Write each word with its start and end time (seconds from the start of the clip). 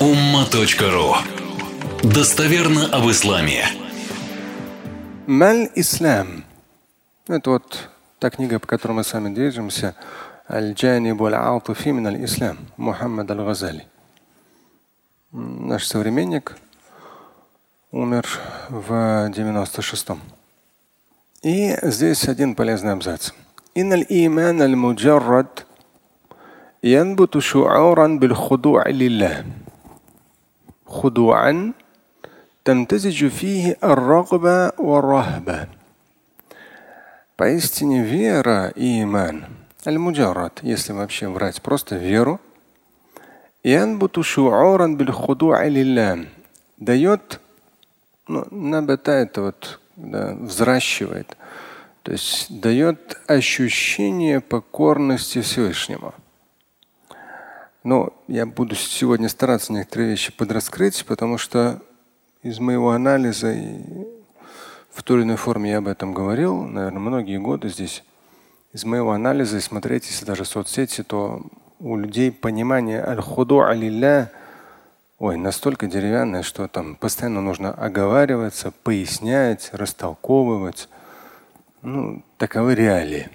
umma.ru 0.00 1.14
Достоверно 2.02 2.86
об 2.86 3.10
исламе. 3.10 3.64
Маль 5.26 5.70
ислам. 5.74 6.44
Это 7.28 7.50
вот 7.50 7.88
та 8.18 8.30
книга, 8.30 8.58
по 8.58 8.66
которой 8.66 8.92
мы 8.92 9.04
с 9.04 9.12
вами 9.12 9.34
движемся. 9.34 9.94
Аль-Джаниб 10.48 11.22
аль-Атуфи 11.22 11.90
мин 11.90 12.06
аль-Ислам. 12.06 12.58
Мухаммад 12.76 13.30
аль-Газали. 13.30 13.86
Наш 15.32 15.86
современник 15.86 16.56
умер 17.92 18.26
в 18.68 18.92
96-м. 19.30 20.20
И 21.42 21.76
здесь 21.82 22.28
один 22.28 22.54
полезный 22.54 22.92
абзац. 22.92 23.30
إن 23.76 23.92
الإيمان 23.92 24.62
المجرد 24.62 25.46
ينبت 26.84 27.38
شعورا 27.38 28.06
بالخضوع 28.06 28.88
لله 28.88 29.44
خضوعا 30.94 31.72
تمتزج 32.64 33.26
فيه 33.26 33.76
الرغبة 33.84 34.72
والرهبة 34.78 35.68
Поистине 37.40 38.02
вера 38.02 38.68
и 38.76 39.02
иман, 39.02 39.46
аль-муджаррад, 39.86 40.60
если 40.60 40.92
вообще 40.92 41.26
брать 41.30 41.62
просто 41.62 41.96
веру, 41.96 42.38
янбуту 43.64 44.22
шу'уран 44.22 44.98
биль 44.98 45.10
лилля, 45.70 46.26
дает, 46.76 47.40
ну, 48.28 48.46
набата 48.50 49.12
это 49.12 49.40
вот, 49.40 49.80
да, 49.96 50.34
взращивает, 50.34 51.34
то 52.02 52.12
есть 52.12 52.60
дает 52.60 53.18
ощущение 53.26 54.40
покорности 54.40 55.40
Всевышнему. 55.40 56.12
Но 57.85 58.11
я 58.27 58.47
буду 58.47 58.73
сегодня 58.73 59.29
стараться 59.29 59.71
некоторые 59.71 60.09
вещи 60.09 60.33
подраскрыть, 60.35 61.05
потому 61.05 61.37
что 61.37 61.79
из 62.41 62.59
моего 62.59 62.89
анализа 62.89 63.51
и 63.51 63.79
в 64.91 65.03
той 65.03 65.17
или 65.19 65.25
иной 65.25 65.35
форме 65.35 65.69
я 65.69 65.77
об 65.77 65.87
этом 65.87 66.11
говорил, 66.11 66.63
наверное, 66.63 66.99
многие 66.99 67.37
годы 67.37 67.69
здесь. 67.69 68.03
Из 68.73 68.85
моего 68.85 69.11
анализа, 69.11 69.57
и 69.57 69.59
смотреть, 69.59 70.07
если 70.07 70.25
даже 70.25 70.45
соцсети, 70.45 71.03
то 71.03 71.43
у 71.79 71.95
людей 71.95 72.31
понимание 72.31 73.05
аль-худу 73.05 73.61
алилля 73.61 74.31
ой, 75.19 75.37
настолько 75.37 75.85
деревянное, 75.85 76.41
что 76.41 76.67
там 76.67 76.95
постоянно 76.95 77.41
нужно 77.41 77.71
оговариваться, 77.71 78.71
пояснять, 78.71 79.69
растолковывать. 79.73 80.89
Ну, 81.83 82.23
таковы 82.39 82.73
реалии. 82.73 83.29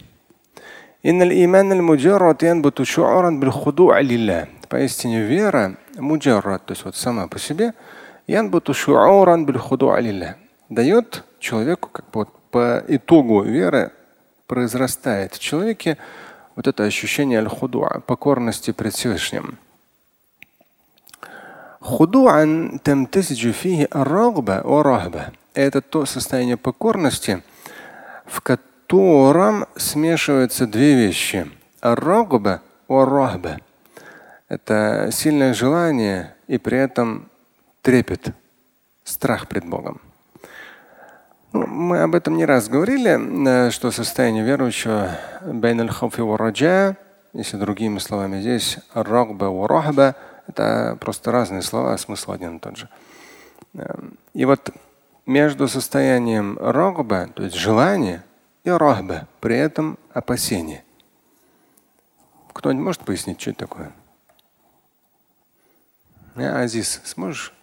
Поистине 4.68 5.22
вера, 5.22 5.76
муджаррат, 5.96 6.66
то 6.66 6.72
есть 6.72 6.84
вот 6.84 6.94
сама 6.94 7.26
по 7.26 7.38
себе, 7.38 7.72
дает 10.68 11.24
человеку, 11.38 11.88
как 11.90 12.04
бы 12.10 12.20
вот 12.20 12.28
по 12.50 12.84
итогу 12.86 13.42
веры 13.42 13.92
произрастает 14.46 15.34
в 15.34 15.38
человеке 15.38 15.96
вот 16.54 16.66
это 16.66 16.84
ощущение 16.84 17.38
аль-худуа, 17.38 18.00
покорности 18.00 18.72
пред 18.72 18.92
Всевышним. 18.92 19.58
Худуан 21.80 22.78
Это 25.54 25.80
то 25.80 26.04
состояние 26.04 26.58
покорности, 26.58 27.42
в 28.26 28.42
котором 28.42 28.69
смешиваются 29.76 30.66
две 30.66 30.96
вещи. 30.96 31.48
Ар-рагба 31.80 32.60
Это 34.48 35.10
сильное 35.12 35.54
желание 35.54 36.34
и 36.48 36.58
при 36.58 36.78
этом 36.78 37.28
трепет, 37.82 38.34
страх 39.04 39.46
пред 39.46 39.64
Богом. 39.64 40.00
Ну, 41.52 41.68
мы 41.68 42.02
об 42.02 42.16
этом 42.16 42.36
не 42.36 42.44
раз 42.44 42.68
говорили, 42.68 43.16
э, 43.46 43.70
что 43.70 43.92
состояние 43.92 44.42
верующего 44.42 45.16
если 47.32 47.58
другими 47.58 48.00
словами 48.00 48.40
здесь 48.40 48.78
это 50.48 50.98
просто 51.00 51.30
разные 51.30 51.62
слова, 51.62 51.94
а 51.94 51.98
смысл 51.98 52.32
один 52.32 52.56
и 52.56 52.58
тот 52.58 52.76
же. 52.76 52.88
Эм, 53.74 54.14
и 54.34 54.44
вот 54.44 54.70
между 55.26 55.68
состоянием 55.68 56.58
рогба, 56.60 57.28
то 57.32 57.44
есть 57.44 57.54
желания, 57.54 58.24
и 58.64 58.70
рахба, 58.70 59.28
при 59.40 59.56
этом 59.56 59.98
опасение. 60.12 60.84
Кто-нибудь 62.52 62.84
может 62.84 63.02
пояснить, 63.02 63.40
что 63.40 63.50
это 63.50 63.60
такое? 63.60 63.92
А, 66.34 66.60
Азиз, 66.60 67.00
сможешь? 67.04 67.54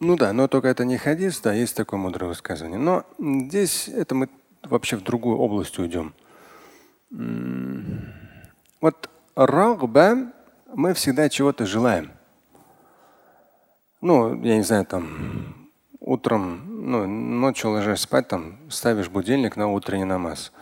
Ну 0.00 0.16
да, 0.16 0.32
но 0.32 0.46
только 0.48 0.68
это 0.68 0.84
не 0.84 0.96
хадис, 0.96 1.40
да, 1.40 1.52
есть 1.52 1.74
такое 1.76 1.98
мудрое 1.98 2.28
высказывание. 2.28 2.78
Но 2.78 3.04
здесь 3.18 3.88
это 3.88 4.14
мы 4.14 4.28
вообще 4.62 4.96
в 4.96 5.02
другую 5.02 5.38
область 5.38 5.78
уйдем. 5.78 6.14
Вот 8.80 9.10
рагба 9.34 10.32
мы 10.72 10.94
всегда 10.94 11.28
чего-то 11.28 11.66
желаем. 11.66 12.12
Ну, 14.00 14.40
я 14.44 14.56
не 14.56 14.62
знаю, 14.62 14.86
там 14.86 15.57
утром, 16.08 16.62
ну, 16.90 17.06
ночью 17.06 17.70
ложишься 17.70 18.04
спать, 18.04 18.28
там 18.28 18.56
ставишь 18.70 19.10
будильник 19.10 19.56
на 19.56 19.68
утренний 19.70 20.04
намаз. 20.04 20.52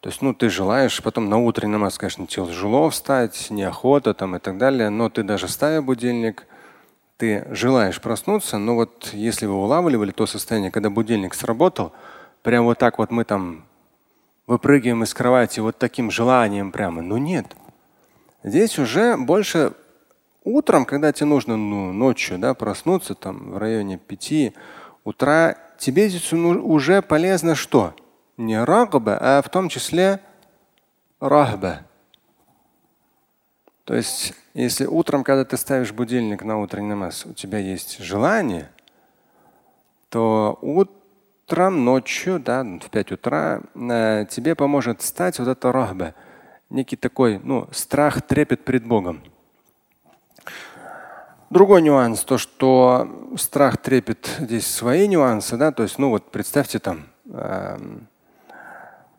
То 0.00 0.08
есть, 0.08 0.22
ну, 0.22 0.32
ты 0.32 0.48
желаешь, 0.48 1.02
потом 1.02 1.28
на 1.28 1.38
утренний 1.38 1.72
намаз, 1.72 1.98
конечно, 1.98 2.26
тяжело 2.26 2.88
встать, 2.88 3.48
неохота 3.50 4.14
там 4.14 4.36
и 4.36 4.38
так 4.38 4.58
далее, 4.58 4.88
но 4.88 5.10
ты 5.10 5.24
даже 5.24 5.48
ставя 5.48 5.82
будильник, 5.82 6.46
ты 7.16 7.46
желаешь 7.50 8.00
проснуться, 8.00 8.58
но 8.58 8.76
вот 8.76 9.10
если 9.12 9.46
вы 9.46 9.54
улавливали 9.54 10.12
то 10.12 10.26
состояние, 10.26 10.70
когда 10.70 10.88
будильник 10.88 11.34
сработал, 11.34 11.92
прям 12.42 12.64
вот 12.64 12.78
так 12.78 12.98
вот 12.98 13.10
мы 13.10 13.24
там 13.24 13.64
выпрыгиваем 14.46 15.02
из 15.02 15.12
кровати 15.12 15.58
вот 15.58 15.78
таким 15.78 16.12
желанием 16.12 16.70
прямо. 16.70 17.02
Ну 17.02 17.18
нет. 17.18 17.56
Здесь 18.44 18.78
уже 18.78 19.16
больше 19.16 19.72
утром, 20.44 20.84
когда 20.84 21.12
тебе 21.12 21.26
нужно 21.26 21.56
ну, 21.56 21.92
ночью 21.92 22.38
да, 22.38 22.54
проснуться 22.54 23.14
там 23.14 23.52
в 23.52 23.58
районе 23.58 23.98
пяти 23.98 24.54
утра, 25.04 25.56
тебе 25.78 26.08
здесь 26.08 26.32
уже 26.32 27.02
полезно 27.02 27.54
что? 27.54 27.94
Не 28.36 28.62
рагба, 28.62 29.18
а 29.20 29.42
в 29.42 29.48
том 29.48 29.68
числе 29.68 30.20
рахба. 31.20 31.80
То 33.84 33.94
есть, 33.94 34.34
если 34.54 34.86
утром, 34.86 35.24
когда 35.24 35.44
ты 35.44 35.56
ставишь 35.56 35.92
будильник 35.92 36.44
на 36.44 36.60
утренний 36.60 36.90
намаз, 36.90 37.26
у 37.26 37.32
тебя 37.32 37.58
есть 37.58 37.98
желание, 37.98 38.70
то 40.10 40.58
утром, 40.62 41.84
ночью, 41.84 42.38
да, 42.38 42.62
в 42.62 42.88
5 42.88 43.12
утра 43.12 43.62
э, 43.74 44.26
тебе 44.30 44.54
поможет 44.54 45.02
стать 45.02 45.38
вот 45.38 45.48
это 45.48 45.72
рахба, 45.72 46.14
некий 46.68 46.96
такой 46.96 47.40
ну, 47.42 47.68
страх, 47.72 48.22
трепет 48.22 48.64
перед 48.64 48.86
Богом. 48.86 49.22
Другой 51.50 51.82
нюанс, 51.82 52.22
то, 52.22 52.38
что 52.38 53.32
страх, 53.36 53.76
трепет, 53.78 54.30
здесь 54.38 54.68
свои 54.68 55.08
нюансы, 55.08 55.56
да, 55.56 55.72
то 55.72 55.82
есть, 55.82 55.98
ну 55.98 56.10
вот 56.10 56.30
представьте 56.30 56.78
там, 56.78 57.08
э, 57.26 57.76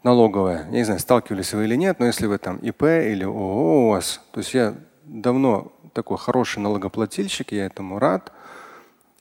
налоговая. 0.02 0.64
Я 0.72 0.78
не 0.78 0.84
знаю, 0.86 1.02
сталкивались 1.02 1.54
вы 1.54 1.66
или 1.66 1.76
нет, 1.76 2.00
но 2.00 2.06
если 2.06 2.28
вы 2.28 2.38
там 2.38 2.56
ИП 2.56 2.84
или 2.84 3.26
ООО 3.26 3.88
у 3.88 3.90
вас, 3.90 4.22
то 4.32 4.40
есть 4.40 4.54
я 4.54 4.76
давно 5.04 5.74
такой 5.94 6.18
хороший 6.18 6.60
налогоплательщик, 6.60 7.52
я 7.52 7.66
этому 7.66 8.00
рад. 8.00 8.32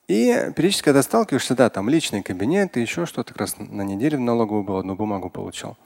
И 0.07 0.33
периодически, 0.55 0.85
когда 0.85 1.03
сталкиваешься, 1.03 1.53
да, 1.53 1.69
там 1.69 1.89
личный 1.89 2.23
кабинет 2.23 2.77
и 2.77 2.81
еще 2.81 3.05
что-то, 3.05 3.33
как 3.33 3.41
раз 3.41 3.55
на 3.57 3.81
неделю 3.81 4.19
в 4.19 4.21
налоговую 4.21 4.63
был, 4.63 4.77
одну 4.77 4.95
бумагу 4.95 5.29
получал. 5.29 5.77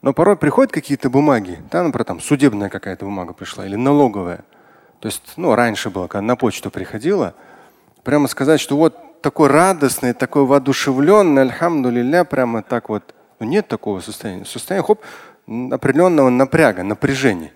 Но 0.00 0.14
порой 0.14 0.38
приходят 0.38 0.72
какие-то 0.72 1.10
бумаги, 1.10 1.58
да, 1.70 1.82
например, 1.82 2.04
там 2.06 2.20
судебная 2.20 2.70
какая-то 2.70 3.04
бумага 3.04 3.34
пришла 3.34 3.66
или 3.66 3.76
налоговая. 3.76 4.42
То 5.00 5.06
есть, 5.06 5.32
ну, 5.36 5.54
раньше 5.54 5.90
было, 5.90 6.06
когда 6.06 6.22
на 6.22 6.36
почту 6.36 6.70
приходила, 6.70 7.34
прямо 8.04 8.28
сказать, 8.28 8.60
что 8.60 8.76
вот 8.76 9.20
такой 9.22 9.48
радостный, 9.48 10.12
такой 10.12 10.44
воодушевленный, 10.44 11.42
альхамдулилля, 11.42 12.24
прямо 12.24 12.62
так 12.62 12.88
вот 12.88 13.14
но 13.40 13.46
нет 13.46 13.66
такого 13.66 14.00
состояния. 14.00 14.44
Состояние 14.44 14.86
хоп, 14.86 15.00
определенного 15.46 16.28
напряга, 16.28 16.84
напряжения. 16.84 17.52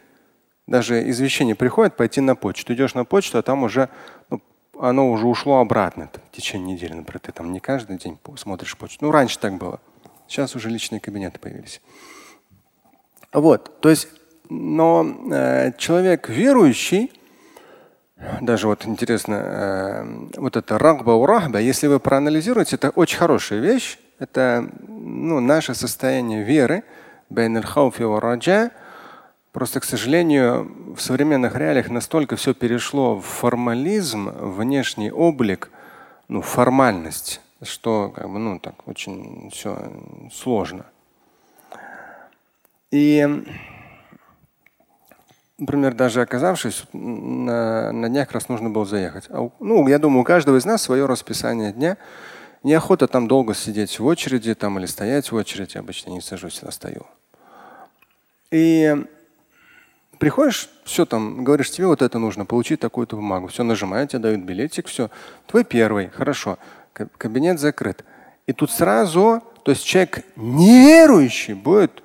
Даже 0.67 1.09
извещение 1.11 1.55
приходит 1.55 1.95
пойти 1.95 2.23
на 2.23 2.35
почту. 2.35 2.73
Идешь 2.73 2.95
на 2.95 3.05
почту, 3.05 3.39
а 3.39 3.43
там 3.43 3.63
уже 3.63 3.91
ну, 4.31 4.41
оно 4.79 5.11
уже 5.13 5.27
ушло 5.27 5.61
обратно 5.61 6.09
там, 6.11 6.23
в 6.33 6.35
течение 6.35 6.75
недели. 6.75 6.95
Например, 6.95 7.21
ты 7.21 7.33
там 7.33 7.53
не 7.53 7.61
каждый 7.61 7.99
день 7.99 8.19
смотришь 8.37 8.77
почту. 8.79 9.05
Ну, 9.05 9.11
раньше 9.11 9.39
так 9.39 9.55
было. 9.59 9.79
Сейчас 10.27 10.57
уже 10.57 10.71
личные 10.71 11.01
кабинеты 11.01 11.39
появились. 11.39 11.83
Вот, 13.31 13.81
то 13.81 13.91
есть, 13.91 14.09
но 14.49 15.05
э, 15.31 15.73
человек 15.77 16.29
верующий, 16.29 17.13
даже 18.41 18.67
вот 18.67 18.87
интересно, 18.87 19.35
э, 19.35 20.05
вот 20.37 20.57
это 20.57 20.79
рагба 20.79 21.13
урахба, 21.13 21.61
если 21.61 21.87
вы 21.89 21.99
проанализируете, 21.99 22.77
это 22.77 22.91
очень 22.91 23.19
хорошая 23.19 23.61
вещь. 23.61 23.99
Это 24.19 24.69
ну, 24.87 25.41
наше 25.41 25.75
состояние 25.75 26.45
веры, 26.45 26.85
Просто, 29.53 29.79
к 29.79 29.85
сожалению, 29.85 30.95
в 30.97 31.01
современных 31.01 31.55
реалиях 31.55 31.89
настолько 31.89 32.35
все 32.35 32.55
перешло 32.55 33.17
в 33.17 33.23
формализм, 33.23 34.31
внешний 34.31 35.13
облик, 35.13 35.71
ну, 36.27 36.43
формальность, 36.43 37.41
что 37.63 38.13
как 38.15 38.29
бы, 38.31 38.39
ну, 38.39 38.59
так 38.59 38.75
очень 38.89 39.51
все 39.53 39.93
сложно. 40.33 40.87
И, 42.91 43.45
например, 45.59 45.95
даже 45.95 46.23
оказавшись 46.23 46.85
на, 46.93 47.93
на 47.93 48.09
днях 48.09 48.33
раз 48.33 48.49
нужно 48.49 48.71
было 48.71 48.85
заехать. 48.85 49.27
А 49.31 49.51
ну, 49.61 49.87
я 49.89 49.99
думаю, 49.99 50.23
у 50.23 50.25
каждого 50.25 50.57
из 50.57 50.65
нас 50.65 50.83
свое 50.83 51.07
расписание 51.07 51.73
дня. 51.73 51.97
Неохота 52.63 53.07
там 53.07 53.29
долго 53.29 53.55
сидеть 53.55 53.99
в 53.99 54.07
очереди 54.07 54.55
там, 54.55 54.79
или 54.79 54.87
стоять 54.87 55.31
в 55.31 55.35
очереди. 55.35 55.77
Обычно 55.77 56.11
не 56.11 56.21
сажусь, 56.21 56.61
а 56.63 56.71
стою. 56.71 57.07
И 58.51 58.97
Приходишь, 60.19 60.71
все 60.85 61.05
там, 61.05 61.45
говоришь, 61.45 61.71
тебе 61.71 61.87
вот 61.87 62.03
это 62.03 62.19
нужно, 62.19 62.47
получить 62.47 62.81
такую-то 62.81 63.17
бумагу. 63.17 63.49
Все 63.49 63.63
нажимают, 63.63 64.11
тебе 64.11 64.21
дают 64.21 64.41
билетик, 64.43 64.87
все. 64.87 65.11
Твой 65.47 65.65
первый, 65.65 66.09
хорошо. 66.09 66.59
Кабинет 66.93 67.59
закрыт. 67.59 68.05
И 68.47 68.53
тут 68.53 68.71
сразу, 68.71 69.43
то 69.65 69.71
есть 69.71 69.85
человек 69.85 70.25
неверующий 70.37 71.55
будет 71.55 72.03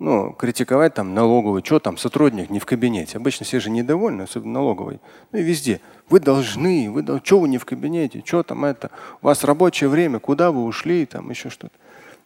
ну, 0.00 0.32
критиковать 0.32 0.94
там 0.94 1.14
налоговый, 1.14 1.62
что 1.62 1.78
там 1.78 1.98
сотрудник 1.98 2.48
не 2.48 2.58
в 2.58 2.64
кабинете. 2.64 3.18
Обычно 3.18 3.44
все 3.44 3.60
же 3.60 3.68
недовольны, 3.68 4.22
особенно 4.22 4.54
налоговый. 4.54 4.98
Ну 5.30 5.38
и 5.38 5.42
везде. 5.42 5.82
Вы 6.08 6.20
должны, 6.20 6.90
вы 6.90 7.02
должны, 7.02 7.24
что 7.24 7.38
вы 7.38 7.48
не 7.48 7.58
в 7.58 7.66
кабинете, 7.66 8.22
что 8.24 8.42
там 8.42 8.64
это, 8.64 8.90
у 9.20 9.26
вас 9.26 9.44
рабочее 9.44 9.90
время, 9.90 10.18
куда 10.18 10.52
вы 10.52 10.64
ушли, 10.64 11.04
там 11.04 11.28
еще 11.28 11.50
что-то. 11.50 11.74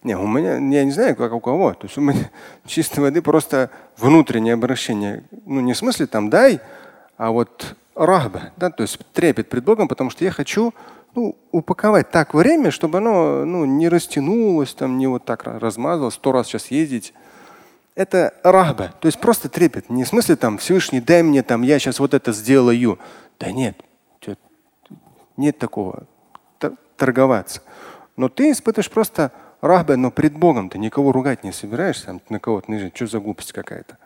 Не, 0.04 0.16
у 0.16 0.26
меня, 0.28 0.52
я 0.52 0.84
не 0.84 0.92
знаю, 0.92 1.16
как 1.16 1.32
у 1.32 1.40
кого. 1.40 1.74
То 1.74 1.86
есть 1.86 1.98
у 1.98 2.00
меня 2.00 2.30
чистой 2.64 3.00
воды 3.00 3.20
просто 3.22 3.70
внутреннее 3.98 4.54
обращение. 4.54 5.24
Ну, 5.44 5.60
не 5.60 5.72
в 5.72 5.76
смысле 5.76 6.06
там 6.06 6.30
дай, 6.30 6.60
а 7.16 7.32
вот 7.32 7.74
рахба, 7.96 8.52
да, 8.56 8.70
то 8.70 8.82
есть 8.84 9.00
трепет 9.12 9.48
пред 9.48 9.64
Богом, 9.64 9.88
потому 9.88 10.10
что 10.10 10.24
я 10.24 10.30
хочу 10.30 10.72
ну, 11.16 11.36
упаковать 11.50 12.10
так 12.10 12.34
время, 12.34 12.70
чтобы 12.70 12.98
оно 12.98 13.44
ну, 13.44 13.64
не 13.64 13.88
растянулось, 13.88 14.74
там, 14.74 14.96
не 14.96 15.08
вот 15.08 15.24
так 15.24 15.42
размазалось, 15.44 16.14
сто 16.14 16.30
раз 16.30 16.46
сейчас 16.46 16.70
ездить. 16.70 17.14
Это 17.94 18.34
рахба, 18.42 18.92
то 19.00 19.06
есть 19.06 19.20
просто 19.20 19.48
трепет. 19.48 19.88
Не 19.88 20.04
в 20.04 20.08
смысле 20.08 20.36
там 20.36 20.58
Всевышний, 20.58 21.00
дай 21.00 21.22
мне 21.22 21.42
там, 21.42 21.62
я 21.62 21.78
сейчас 21.78 22.00
вот 22.00 22.12
это 22.12 22.32
сделаю. 22.32 22.98
Да 23.38 23.52
нет, 23.52 23.80
нет 25.36 25.58
такого 25.58 26.06
торговаться. 26.96 27.62
Но 28.16 28.28
ты 28.28 28.52
испытываешь 28.52 28.90
просто 28.90 29.32
Рахба, 29.60 29.96
но 29.96 30.10
пред 30.10 30.36
Богом 30.36 30.68
ты 30.68 30.78
никого 30.78 31.10
ругать 31.10 31.42
не 31.42 31.50
собираешься, 31.50 32.20
на 32.28 32.38
кого-то 32.38 32.70
наезжать. 32.70 32.94
Что 32.94 33.06
за 33.06 33.18
глупость 33.18 33.52
какая-то? 33.52 33.96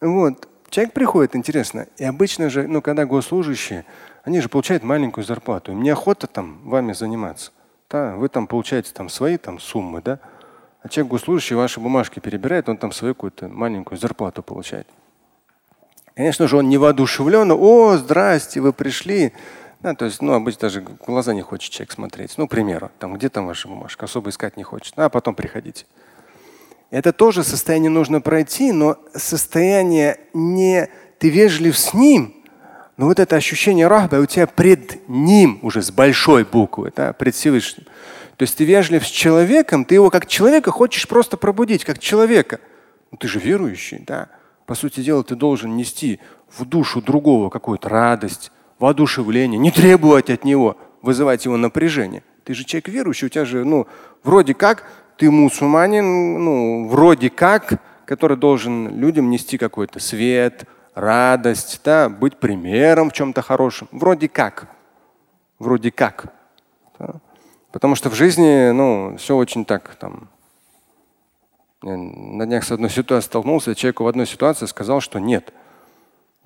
Вот. 0.00 0.48
Человек 0.68 0.92
приходит, 0.92 1.34
интересно, 1.34 1.88
и 1.96 2.04
обычно 2.04 2.48
же, 2.50 2.68
ну, 2.68 2.80
когда 2.80 3.04
госслужащие, 3.04 3.86
они 4.22 4.40
же 4.40 4.48
получают 4.48 4.84
маленькую 4.84 5.24
зарплату. 5.24 5.72
Им 5.72 5.82
неохота 5.82 6.26
там 6.26 6.60
вами 6.68 6.92
заниматься. 6.92 7.52
Да, 7.88 8.14
вы 8.16 8.28
там 8.28 8.46
получаете 8.46 8.92
там 8.92 9.08
свои 9.08 9.36
там 9.36 9.58
суммы, 9.58 10.00
да? 10.00 10.20
А 10.82 10.88
человек 10.88 11.10
госслужащий 11.10 11.56
ваши 11.56 11.80
бумажки 11.80 12.20
перебирает, 12.20 12.68
он 12.68 12.78
там 12.78 12.92
свою 12.92 13.14
какую-то 13.14 13.48
маленькую 13.48 13.98
зарплату 13.98 14.42
получает. 14.42 14.86
Конечно 16.14 16.48
же, 16.48 16.56
он 16.56 16.68
не 16.68 16.78
воодушевлен. 16.78 17.50
О, 17.52 17.96
здрасте, 17.96 18.60
вы 18.60 18.72
пришли. 18.72 19.32
Да, 19.80 19.94
то 19.94 20.04
есть, 20.04 20.20
ну, 20.20 20.34
обычно 20.34 20.62
даже 20.62 20.80
глаза 20.82 21.32
не 21.32 21.42
хочет 21.42 21.72
человек 21.72 21.92
смотреть. 21.92 22.34
Ну, 22.36 22.46
к 22.46 22.50
примеру, 22.50 22.90
там, 22.98 23.14
где 23.14 23.28
там 23.28 23.46
ваша 23.46 23.68
бумажка, 23.68 24.04
особо 24.04 24.30
искать 24.30 24.56
не 24.56 24.62
хочет, 24.62 24.92
а 24.96 25.08
потом 25.08 25.34
приходите. 25.34 25.86
Это 26.90 27.12
тоже 27.12 27.44
состояние 27.44 27.90
нужно 27.90 28.20
пройти, 28.20 28.72
но 28.72 28.98
состояние 29.14 30.18
не 30.34 30.88
ты 31.18 31.30
вежлив 31.30 31.78
с 31.78 31.94
ним, 31.94 32.34
но 32.96 33.06
вот 33.06 33.18
это 33.18 33.36
ощущение 33.36 33.86
рахба 33.86 34.16
у 34.16 34.26
тебя 34.26 34.46
пред 34.46 35.08
ним 35.08 35.58
уже 35.62 35.80
с 35.80 35.90
большой 35.90 36.44
буквы, 36.44 36.92
да, 36.94 37.12
пред 37.12 37.34
Всевышним. 37.34 37.86
То 38.40 38.44
есть 38.44 38.56
ты 38.56 38.64
вежлив 38.64 39.06
с 39.06 39.10
человеком, 39.10 39.84
ты 39.84 39.96
его 39.96 40.08
как 40.08 40.26
человека 40.26 40.70
хочешь 40.70 41.06
просто 41.06 41.36
пробудить, 41.36 41.84
как 41.84 41.98
человека. 41.98 42.58
Ну, 43.10 43.18
ты 43.18 43.28
же 43.28 43.38
верующий, 43.38 43.98
да. 43.98 44.28
По 44.64 44.74
сути 44.74 45.02
дела, 45.02 45.22
ты 45.22 45.34
должен 45.34 45.76
нести 45.76 46.20
в 46.48 46.64
душу 46.64 47.02
другого 47.02 47.50
какую-то 47.50 47.90
радость, 47.90 48.50
воодушевление, 48.78 49.58
не 49.58 49.70
требовать 49.70 50.30
от 50.30 50.44
него, 50.44 50.78
вызывать 51.02 51.44
его 51.44 51.58
напряжение. 51.58 52.22
Ты 52.44 52.54
же 52.54 52.64
человек 52.64 52.88
верующий, 52.88 53.26
у 53.26 53.28
тебя 53.28 53.44
же, 53.44 53.62
ну, 53.62 53.86
вроде 54.24 54.54
как, 54.54 54.84
ты 55.18 55.30
мусульманин, 55.30 56.42
ну, 56.42 56.88
вроде 56.88 57.28
как, 57.28 57.74
который 58.06 58.38
должен 58.38 58.98
людям 58.98 59.28
нести 59.28 59.58
какой-то 59.58 60.00
свет, 60.00 60.64
радость, 60.94 61.82
да, 61.84 62.08
быть 62.08 62.38
примером 62.38 63.10
в 63.10 63.12
чем-то 63.12 63.42
хорошем. 63.42 63.86
Вроде 63.92 64.30
как. 64.30 64.66
Вроде 65.58 65.90
как. 65.90 66.39
Потому 67.72 67.94
что 67.94 68.10
в 68.10 68.14
жизни, 68.14 68.70
ну, 68.70 69.16
все 69.16 69.36
очень 69.36 69.64
так 69.64 69.94
там. 69.96 70.28
Я 71.82 71.96
на 71.96 72.46
днях 72.46 72.64
с 72.64 72.72
одной 72.72 72.90
ситуацией 72.90 73.28
столкнулся, 73.28 73.74
человеку 73.74 74.04
в 74.04 74.08
одной 74.08 74.26
ситуации 74.26 74.66
сказал, 74.66 75.00
что 75.00 75.18
нет– 75.18 75.52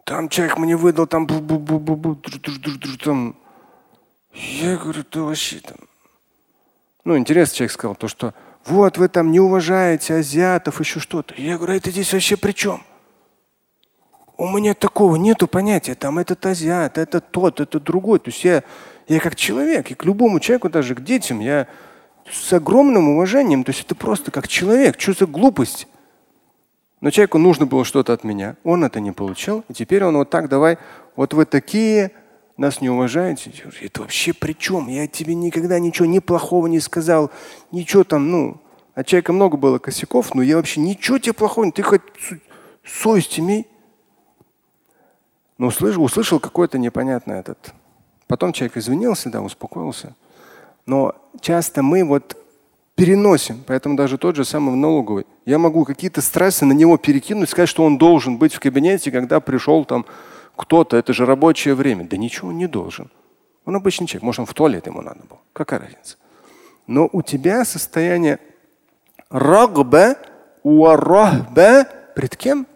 там 0.05 0.29
человек 0.29 0.59
мне 0.59 0.77
выдал 0.77 1.07
там 1.07 1.27
бу 1.27 1.41
бу 1.41 1.59
бу 1.59 1.79
бу 1.79 1.97
бу 1.97 2.17
там. 3.03 3.35
Я 4.35 4.77
говорю, 4.77 5.03
ты 5.03 5.21
вообще 5.21 5.61
там. 5.61 5.79
Ну, 7.05 7.17
интересно, 7.17 7.57
человек 7.57 7.73
сказал, 7.73 7.95
то, 7.95 8.09
что 8.09 8.35
вот 8.67 8.99
вы 8.99 9.09
там 9.09 9.31
не 9.31 9.41
уважаете 9.41 10.15
азиатов, 10.15 10.81
еще 10.81 11.01
что-то. 11.01 11.35
Я 11.37 11.57
говорю, 11.57 11.75
«А 11.75 11.77
это 11.77 11.91
здесь 11.91 12.13
вообще 12.13 12.37
при 12.37 12.53
чем? 12.53 12.83
У 14.37 14.49
меня 14.49 14.75
такого 14.75 15.17
нету 15.17 15.47
понятия. 15.47 15.95
Там 15.95 16.19
этот 16.19 16.45
азиат, 16.45 16.99
это 16.99 17.21
тот, 17.21 17.61
это 17.61 17.79
другой. 17.79 18.19
То 18.19 18.31
есть 18.31 18.45
я, 18.45 18.65
я 19.09 19.21
как 19.21 19.37
человек, 19.37 19.91
и 19.91 19.95
к 19.95 20.05
любому 20.05 20.41
человеку, 20.41 20.69
даже 20.71 20.95
к 20.95 21.03
детям, 21.03 21.41
я 21.41 21.67
с 22.31 22.53
огромным 22.53 23.11
уважением. 23.11 23.65
То 23.65 23.71
есть 23.71 23.85
это 23.85 23.95
просто 23.95 24.31
как 24.31 24.49
человек. 24.49 24.99
Что 24.99 25.13
за 25.13 25.27
глупость? 25.27 25.87
Но 27.01 27.11
человеку 27.11 27.39
нужно 27.39 27.67
было 27.67 27.85
что-то 27.85 28.13
от 28.15 28.25
меня. 28.25 28.57
Он 28.65 28.83
это 28.83 29.01
не 29.01 29.13
получил. 29.13 29.63
И 29.69 29.75
теперь 29.75 30.05
он 30.05 30.17
вот 30.17 30.31
так, 30.31 30.49
давай, 30.49 30.79
вот 31.17 31.35
вы 31.35 31.45
такие, 31.45 32.13
нас 32.57 32.81
не 32.81 32.89
уважаете. 32.89 33.53
Это 33.83 34.03
вообще 34.03 34.33
при 34.33 34.53
чем? 34.53 34.89
Я 34.89 35.07
тебе 35.07 35.35
никогда 35.35 35.79
ничего 35.79 36.07
ни 36.07 36.19
плохого 36.21 36.67
не 36.67 36.81
сказал, 36.81 37.31
ничего 37.73 38.05
там, 38.05 38.31
ну. 38.31 38.61
От 38.95 39.07
человека 39.07 39.33
много 39.33 39.57
было 39.57 39.79
косяков, 39.79 40.35
но 40.35 40.43
я 40.43 40.57
вообще 40.57 40.81
ничего 40.81 41.19
тебе 41.19 41.33
плохого, 41.33 41.71
ты 41.73 41.83
хоть 41.83 42.03
совесть 42.85 43.41
имей. 43.41 43.67
Но 45.59 45.67
услышал, 45.67 46.03
услышал 46.03 46.41
какой-то 46.41 46.79
непонятный 46.79 47.41
этот. 47.41 47.75
Потом 48.27 48.53
человек 48.53 48.77
извинился, 48.77 49.31
да, 49.31 49.43
успокоился. 49.43 50.15
Но 50.87 51.15
часто 51.41 51.83
мы 51.83 52.05
вот 52.05 52.37
переносим. 52.95 53.63
Поэтому 53.67 53.97
даже 53.97 54.19
тот 54.19 54.37
же 54.37 54.45
самый 54.45 54.77
налоговый. 54.77 55.27
Я 55.45 55.59
могу 55.59 55.85
какие-то 55.85 56.21
стрессы 56.23 56.65
на 56.65 56.73
него 56.73 56.97
перекинуть, 56.97 57.51
сказать, 57.51 57.69
что 57.69 57.85
он 57.85 57.99
должен 57.99 58.39
быть 58.39 58.55
в 58.55 58.61
кабинете, 58.61 59.11
когда 59.11 59.41
пришел 59.41 59.85
там 59.85 60.07
кто-то. 60.57 60.97
Это 60.97 61.13
же 61.13 61.27
рабочее 61.27 61.75
время. 61.75 62.05
Да 62.05 62.17
ничего 62.17 62.49
он 62.49 62.59
не 62.59 62.67
должен. 62.67 63.11
Он 63.65 63.77
обычный 63.77 64.07
человек. 64.07 64.23
Может, 64.23 64.41
он 64.41 64.47
в 64.47 64.55
туалет 64.55 64.87
ему 64.87 65.01
надо 65.01 65.21
было. 65.29 65.41
Какая 65.53 65.81
разница? 65.81 66.17
Но 66.87 67.09
у 67.13 67.23
тебя 67.23 67.65
состояние 67.65 68.39
рагба 69.31 70.17
уарахба 70.63 71.87
пред 72.15 72.37
кем? 72.37 72.67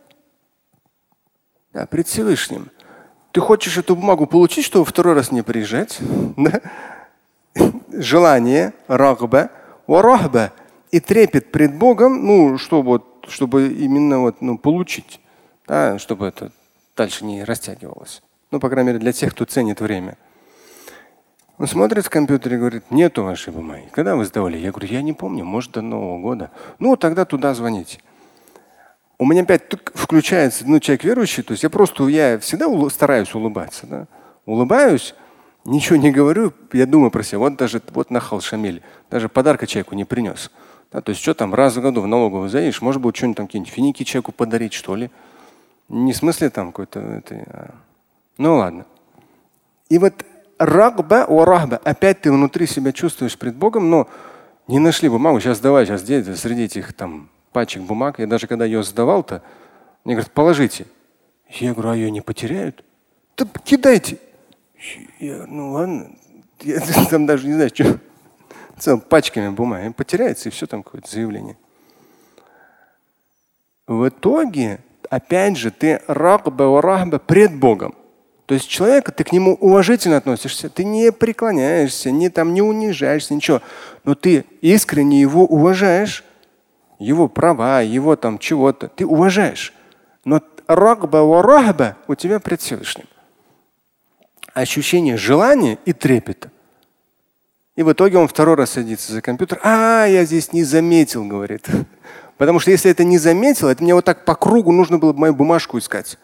Да, 1.72 1.86
пред 1.86 2.08
Всевышним. 2.08 2.70
Ты 3.38 3.42
хочешь 3.42 3.78
эту 3.78 3.94
бумагу 3.94 4.26
получить, 4.26 4.64
чтобы 4.64 4.84
второй 4.84 5.14
раз 5.14 5.30
не 5.30 5.42
приезжать? 5.42 6.00
Желание, 7.92 8.72
рагба, 8.88 9.52
варахба 9.86 10.52
и 10.90 10.98
трепет 10.98 11.52
пред 11.52 11.72
Богом, 11.76 12.26
ну, 12.26 12.58
чтобы, 12.58 13.00
чтобы 13.28 13.68
именно 13.68 14.18
вот, 14.18 14.42
ну, 14.42 14.58
получить, 14.58 15.20
да, 15.68 16.00
чтобы 16.00 16.26
это 16.26 16.50
дальше 16.96 17.24
не 17.24 17.44
растягивалось. 17.44 18.22
Ну, 18.50 18.58
по 18.58 18.68
крайней 18.68 18.88
мере, 18.88 18.98
для 18.98 19.12
тех, 19.12 19.30
кто 19.30 19.44
ценит 19.44 19.80
время. 19.80 20.16
Он 21.58 21.68
смотрит 21.68 22.06
в 22.06 22.10
компьютере 22.10 22.56
и 22.56 22.58
говорит, 22.58 22.90
нету 22.90 23.22
вашей 23.22 23.52
бумаги. 23.52 23.88
Когда 23.92 24.16
вы 24.16 24.24
сдавали? 24.24 24.56
Я 24.58 24.72
говорю, 24.72 24.88
я 24.88 25.00
не 25.00 25.12
помню, 25.12 25.44
может 25.44 25.70
до 25.70 25.80
Нового 25.80 26.20
года. 26.20 26.50
Ну, 26.80 26.96
тогда 26.96 27.24
туда 27.24 27.54
звоните. 27.54 28.00
У 29.18 29.26
меня 29.26 29.42
опять 29.42 29.62
включается, 29.94 30.64
ну, 30.66 30.78
человек 30.78 31.02
верующий, 31.02 31.42
то 31.42 31.52
есть 31.52 31.64
я 31.64 31.70
просто, 31.70 32.06
я 32.06 32.38
всегда 32.38 32.66
стараюсь 32.88 33.34
улыбаться. 33.34 33.86
Да? 33.86 34.06
Улыбаюсь, 34.46 35.14
ничего 35.64 35.96
не 35.96 36.12
говорю, 36.12 36.52
я 36.72 36.86
думаю 36.86 37.10
про 37.10 37.24
себя. 37.24 37.40
Вот 37.40 37.56
даже 37.56 37.82
вот 37.90 38.10
нахал 38.10 38.40
Шамиль, 38.40 38.82
даже 39.10 39.28
подарка 39.28 39.66
человеку 39.66 39.96
не 39.96 40.04
принес. 40.04 40.50
Да, 40.92 41.00
то 41.02 41.10
есть 41.10 41.20
что 41.20 41.34
там, 41.34 41.52
раз 41.52 41.76
в 41.76 41.82
году 41.82 42.00
в 42.00 42.06
налоговую 42.06 42.48
заедешь, 42.48 42.80
может 42.80 43.02
быть, 43.02 43.16
что-нибудь 43.16 43.36
там 43.36 43.46
какие-нибудь 43.46 43.72
финики 43.72 44.04
человеку 44.04 44.32
подарить, 44.32 44.72
что 44.72 44.94
ли. 44.94 45.10
Не 45.88 46.12
в 46.12 46.16
смысле 46.16 46.48
там 46.50 46.68
какой-то. 46.68 47.00
Это, 47.00 47.34
а... 47.34 47.74
Ну 48.38 48.56
ладно. 48.56 48.86
И 49.90 49.98
вот 49.98 50.14
рагба 50.58 51.26
у 51.28 51.44
рахба, 51.44 51.76
опять 51.84 52.22
ты 52.22 52.32
внутри 52.32 52.66
себя 52.66 52.92
чувствуешь 52.92 53.36
пред 53.36 53.56
Богом, 53.56 53.90
но 53.90 54.08
не 54.66 54.78
нашли 54.78 55.08
бумагу, 55.08 55.40
сейчас 55.40 55.60
давай, 55.60 55.86
сейчас 55.86 56.02
где 56.02 56.22
среди 56.36 56.64
этих 56.64 56.92
там 56.92 57.28
пачек 57.52 57.82
бумаг. 57.82 58.18
Я 58.18 58.26
даже 58.26 58.46
когда 58.46 58.64
ее 58.64 58.82
сдавал-то, 58.82 59.42
Мне 60.04 60.14
говорят, 60.14 60.32
положите. 60.32 60.86
Я 61.48 61.72
говорю, 61.72 61.90
а 61.90 61.96
ее 61.96 62.10
не 62.10 62.20
потеряют? 62.20 62.84
Да 63.36 63.46
кидайте. 63.64 64.18
Я, 65.18 65.44
ну 65.46 65.72
ладно, 65.72 66.10
я 66.60 66.80
там 67.10 67.26
даже 67.26 67.46
не 67.46 67.54
знаю, 67.54 67.70
что. 67.72 67.98
Целым 68.78 69.00
пачками 69.00 69.48
бумаги. 69.48 69.92
Потеряется, 69.92 70.48
и 70.48 70.52
все 70.52 70.66
там 70.66 70.82
какое-то 70.82 71.10
заявление. 71.10 71.56
В 73.88 74.08
итоге, 74.08 74.80
опять 75.10 75.56
же, 75.56 75.70
ты 75.70 76.00
рахба 76.06 76.80
рахба 76.80 77.18
пред 77.18 77.58
Богом. 77.58 77.94
То 78.48 78.54
есть 78.54 78.68
человека, 78.68 79.12
ты 79.12 79.24
к 79.24 79.32
нему 79.32 79.54
уважительно 79.54 80.16
относишься, 80.16 80.70
ты 80.70 80.82
не 80.82 81.12
преклоняешься, 81.12 82.10
не, 82.10 82.30
там, 82.30 82.54
не 82.54 82.62
унижаешься, 82.62 83.34
ничего. 83.34 83.60
Но 84.04 84.14
ты 84.14 84.46
искренне 84.62 85.20
его 85.20 85.44
уважаешь, 85.44 86.24
его 86.98 87.28
права, 87.28 87.80
его 87.80 88.16
там 88.16 88.38
чего-то, 88.38 88.88
ты 88.88 89.06
уважаешь. 89.06 89.72
Но 90.24 90.42
рагба 90.66 91.18
ва 91.18 91.42
рахба 91.42 91.96
у 92.06 92.14
тебя 92.14 92.40
пред 92.40 92.60
Всевышним. 92.60 93.06
Ощущение 94.54 95.16
желания 95.16 95.78
и 95.84 95.92
трепета. 95.92 96.50
И 97.76 97.82
в 97.84 97.92
итоге 97.92 98.18
он 98.18 98.26
второй 98.26 98.56
раз 98.56 98.70
садится 98.72 99.12
за 99.12 99.22
компьютер. 99.22 99.60
А, 99.62 100.04
я 100.06 100.24
здесь 100.24 100.52
не 100.52 100.64
заметил, 100.64 101.24
говорит. 101.24 101.68
Потому 102.36 102.58
что 102.58 102.72
если 102.72 102.90
это 102.90 103.04
не 103.04 103.18
заметил, 103.18 103.68
это 103.68 103.82
мне 103.82 103.94
вот 103.94 104.04
так 104.04 104.24
по 104.24 104.34
кругу 104.34 104.72
нужно 104.72 104.98
было 104.98 105.12
бы 105.12 105.20
мою 105.20 105.34
бумажку 105.34 105.78
искать. 105.78 106.18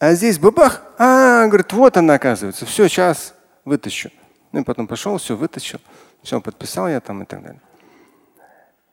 А 0.00 0.14
здесь 0.14 0.38
бабах, 0.38 0.82
а, 0.98 1.46
говорит, 1.46 1.72
вот 1.72 1.96
она 1.96 2.14
оказывается. 2.14 2.66
Все, 2.66 2.88
сейчас 2.88 3.34
вытащу. 3.64 4.10
Ну 4.50 4.62
и 4.62 4.64
потом 4.64 4.88
пошел, 4.88 5.16
все 5.18 5.36
вытащил. 5.36 5.80
Все, 6.22 6.40
подписал 6.40 6.88
я 6.88 7.00
там 7.00 7.22
и 7.22 7.26
так 7.26 7.42
далее. 7.42 7.60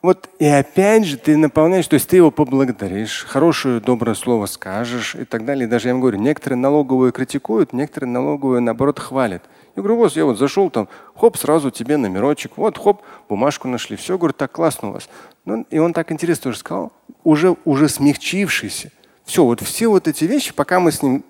Вот 0.03 0.29
и 0.37 0.45
опять 0.45 1.05
же 1.05 1.17
ты 1.17 1.35
наполняешь, 1.37 1.87
то 1.87 1.95
есть 1.95 2.07
ты 2.07 2.17
его 2.17 2.29
поблагодаришь, 2.29 3.25
хорошее 3.27 3.79
доброе 3.79 4.13
слово 4.13 4.45
скажешь 4.45 5.15
и 5.15 5.25
так 5.25 5.43
далее. 5.43 5.65
И 5.67 5.69
даже 5.69 5.87
я 5.87 5.95
вам 5.95 6.01
говорю, 6.01 6.19
некоторые 6.19 6.57
налоговые 6.57 7.11
критикуют, 7.11 7.73
некоторые 7.73 8.11
налоговые 8.11 8.59
наоборот 8.59 8.99
хвалят. 8.99 9.43
Я 9.75 9.81
говорю, 9.81 9.97
вот 9.97 10.15
я 10.15 10.25
вот 10.25 10.37
зашел 10.37 10.69
там, 10.69 10.87
хоп, 11.15 11.37
сразу 11.37 11.71
тебе 11.71 11.97
номерочек, 11.97 12.57
вот, 12.57 12.77
хоп, 12.77 13.01
бумажку 13.27 13.67
нашли. 13.67 13.95
Все, 13.95 14.17
говорю, 14.17 14.33
так 14.33 14.51
классно 14.51 14.89
у 14.89 14.91
вас. 14.93 15.09
Ну, 15.45 15.65
и 15.71 15.79
он 15.79 15.93
так 15.93 16.11
интересно 16.11 16.43
тоже 16.43 16.59
сказал, 16.59 16.91
уже, 17.23 17.55
уже 17.65 17.89
смягчившийся. 17.89 18.91
Все, 19.25 19.43
вот 19.43 19.61
все 19.61 19.87
вот 19.87 20.07
эти 20.07 20.25
вещи, 20.25 20.53
пока 20.53 20.79
мы 20.79 20.91
с 20.91 21.01
ним 21.01 21.23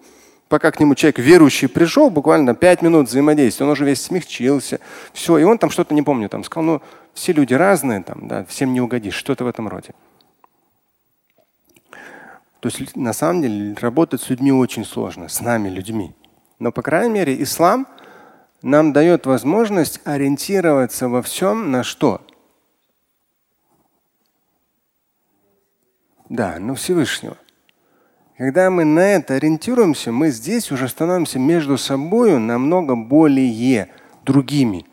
пока 0.50 0.72
к 0.72 0.80
нему 0.80 0.96
человек 0.96 1.20
верующий 1.20 1.68
пришел, 1.68 2.10
буквально 2.10 2.56
пять 2.56 2.82
минут 2.82 3.08
взаимодействия, 3.08 3.66
он 3.66 3.72
уже 3.72 3.86
весь 3.86 4.02
смягчился. 4.02 4.80
Все, 5.14 5.38
и 5.38 5.44
он 5.44 5.58
там 5.58 5.70
что-то 5.70 5.94
не 5.94 6.02
помню, 6.02 6.30
там 6.30 6.44
сказал, 6.44 6.64
ну, 6.64 6.82
все 7.14 7.34
люди 7.34 7.54
разные, 7.54 8.04
там, 8.04 8.28
да, 8.28 8.46
всем 8.46 8.74
не 8.74 8.82
угодишь, 8.82 9.16
что-то 9.16 9.44
в 9.44 9.48
этом 9.48 9.68
роде. 9.68 9.94
То 12.60 12.70
есть 12.70 12.96
на 12.96 13.14
самом 13.14 13.42
деле 13.42 13.76
работать 13.80 14.22
с 14.22 14.30
людьми 14.30 14.52
очень 14.52 14.86
сложно, 14.86 15.30
с 15.30 15.42
нами, 15.42 15.70
людьми. 15.70 16.16
Но, 16.60 16.72
по 16.72 16.82
крайней 16.82 17.14
мере, 17.14 17.42
ислам 17.42 17.88
нам 18.62 18.94
дает 18.94 19.26
возможность 19.26 20.02
ориентироваться 20.06 21.08
во 21.08 21.22
всем 21.22 21.72
на 21.72 21.84
что? 21.84 22.22
Да, 26.30 26.60
на 26.60 26.76
Всевышнего. 26.76 27.38
Когда 28.38 28.70
мы 28.70 28.86
на 28.86 29.00
это 29.00 29.34
ориентируемся, 29.34 30.12
мы 30.12 30.30
здесь 30.30 30.72
уже 30.72 30.88
становимся 30.88 31.40
между 31.40 31.78
собой 31.78 32.38
намного 32.38 32.96
более 32.96 33.90
другими. 34.24 34.86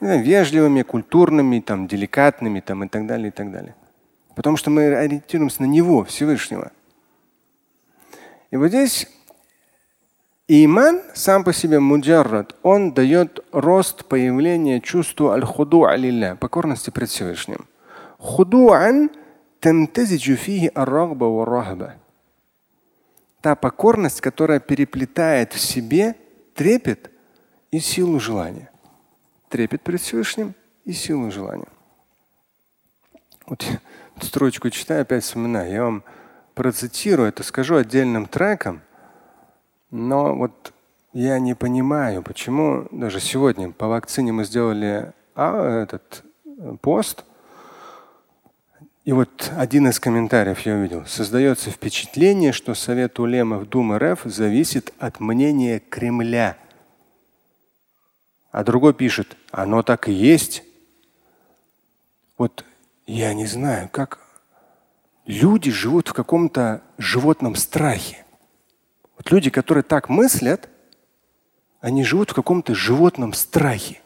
Вежливыми, 0.00 0.82
культурными, 0.82 1.58
там, 1.58 1.88
деликатными 1.88 2.60
там, 2.60 2.84
и 2.84 2.88
так 2.88 3.06
далее, 3.06 3.28
и 3.28 3.30
так 3.32 3.50
далее. 3.50 3.74
Потому 4.36 4.56
что 4.56 4.70
мы 4.70 4.94
ориентируемся 4.94 5.62
на 5.62 5.66
Него, 5.66 6.04
Всевышнего. 6.04 6.70
И 8.52 8.56
вот 8.56 8.68
здесь 8.68 9.08
иман 10.46 11.02
сам 11.14 11.42
по 11.42 11.52
себе 11.52 11.80
муджаррад, 11.80 12.54
он 12.62 12.92
дает 12.92 13.44
рост 13.50 14.04
появления 14.04 14.80
чувства 14.80 15.34
аль-худу 15.34 15.84
алилля, 15.84 16.36
покорности 16.36 16.90
пред 16.90 17.08
Всевышним. 17.08 17.66
Худуан 18.18 19.10
тамтазиджу 19.58 20.36
фихи 20.36 20.70
ар-рагба 20.72 21.24
ва 21.24 21.44
та 23.40 23.54
покорность, 23.54 24.20
которая 24.20 24.60
переплетает 24.60 25.52
в 25.52 25.60
себе 25.60 26.16
трепет 26.54 27.10
и 27.70 27.78
силу 27.78 28.18
желания. 28.20 28.70
Трепет 29.48 29.82
перед 29.82 30.00
Всевышним 30.00 30.54
и 30.84 30.92
силу 30.92 31.30
желания. 31.30 31.68
Вот 33.46 33.64
строчку 34.20 34.70
читаю, 34.70 35.02
опять 35.02 35.24
вспоминаю. 35.24 35.72
Я 35.72 35.84
вам 35.84 36.04
процитирую, 36.54 37.28
это 37.28 37.42
скажу 37.42 37.76
отдельным 37.76 38.26
треком, 38.26 38.82
но 39.90 40.34
вот 40.34 40.72
я 41.12 41.38
не 41.38 41.54
понимаю, 41.54 42.22
почему 42.22 42.86
даже 42.90 43.20
сегодня 43.20 43.70
по 43.72 43.86
вакцине 43.86 44.32
мы 44.32 44.44
сделали 44.44 45.12
а, 45.34 45.82
этот 45.82 46.24
э, 46.44 46.76
пост, 46.82 47.24
и 49.08 49.12
вот 49.12 49.50
один 49.56 49.88
из 49.88 49.98
комментариев 49.98 50.60
я 50.66 50.74
увидел. 50.74 51.06
Создается 51.06 51.70
впечатление, 51.70 52.52
что 52.52 52.74
Совет 52.74 53.18
Улемов 53.18 53.66
Думы 53.66 53.98
РФ 53.98 54.24
зависит 54.24 54.92
от 54.98 55.18
мнения 55.18 55.78
Кремля. 55.80 56.58
А 58.52 58.64
другой 58.64 58.92
пишет, 58.92 59.34
оно 59.50 59.82
так 59.82 60.10
и 60.10 60.12
есть. 60.12 60.62
Вот 62.36 62.66
я 63.06 63.32
не 63.32 63.46
знаю, 63.46 63.88
как 63.90 64.18
люди 65.24 65.70
живут 65.70 66.08
в 66.08 66.12
каком-то 66.12 66.82
животном 66.98 67.54
страхе. 67.54 68.26
Вот 69.16 69.30
люди, 69.30 69.48
которые 69.48 69.84
так 69.84 70.10
мыслят, 70.10 70.68
они 71.80 72.04
живут 72.04 72.32
в 72.32 72.34
каком-то 72.34 72.74
животном 72.74 73.32
страхе. 73.32 74.02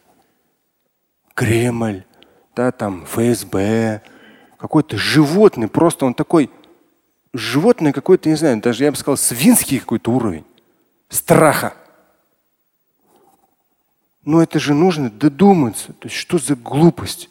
Кремль, 1.35 2.05
да, 2.55 2.71
там 2.71 3.05
ФСБ, 3.05 4.01
какой-то 4.63 4.97
животный, 4.97 5.67
просто 5.67 6.07
он 6.07 6.15
такой 6.15 6.49
животный 7.33 7.93
какой-то, 7.93 8.29
не 8.29 8.37
знаю, 8.37 8.61
даже 8.61 8.85
я 8.85 8.93
бы 8.93 8.97
сказал, 8.97 9.17
свинский 9.17 9.81
какой-то 9.81 10.13
уровень 10.13 10.45
страха. 11.09 11.75
Но 14.25 14.41
это 14.41 14.61
же 14.61 14.73
нужно 14.73 15.11
додуматься. 15.11 15.93
То 15.95 16.07
есть 16.07 16.15
что 16.15 16.39
за 16.39 16.55
глупость? 16.55 17.29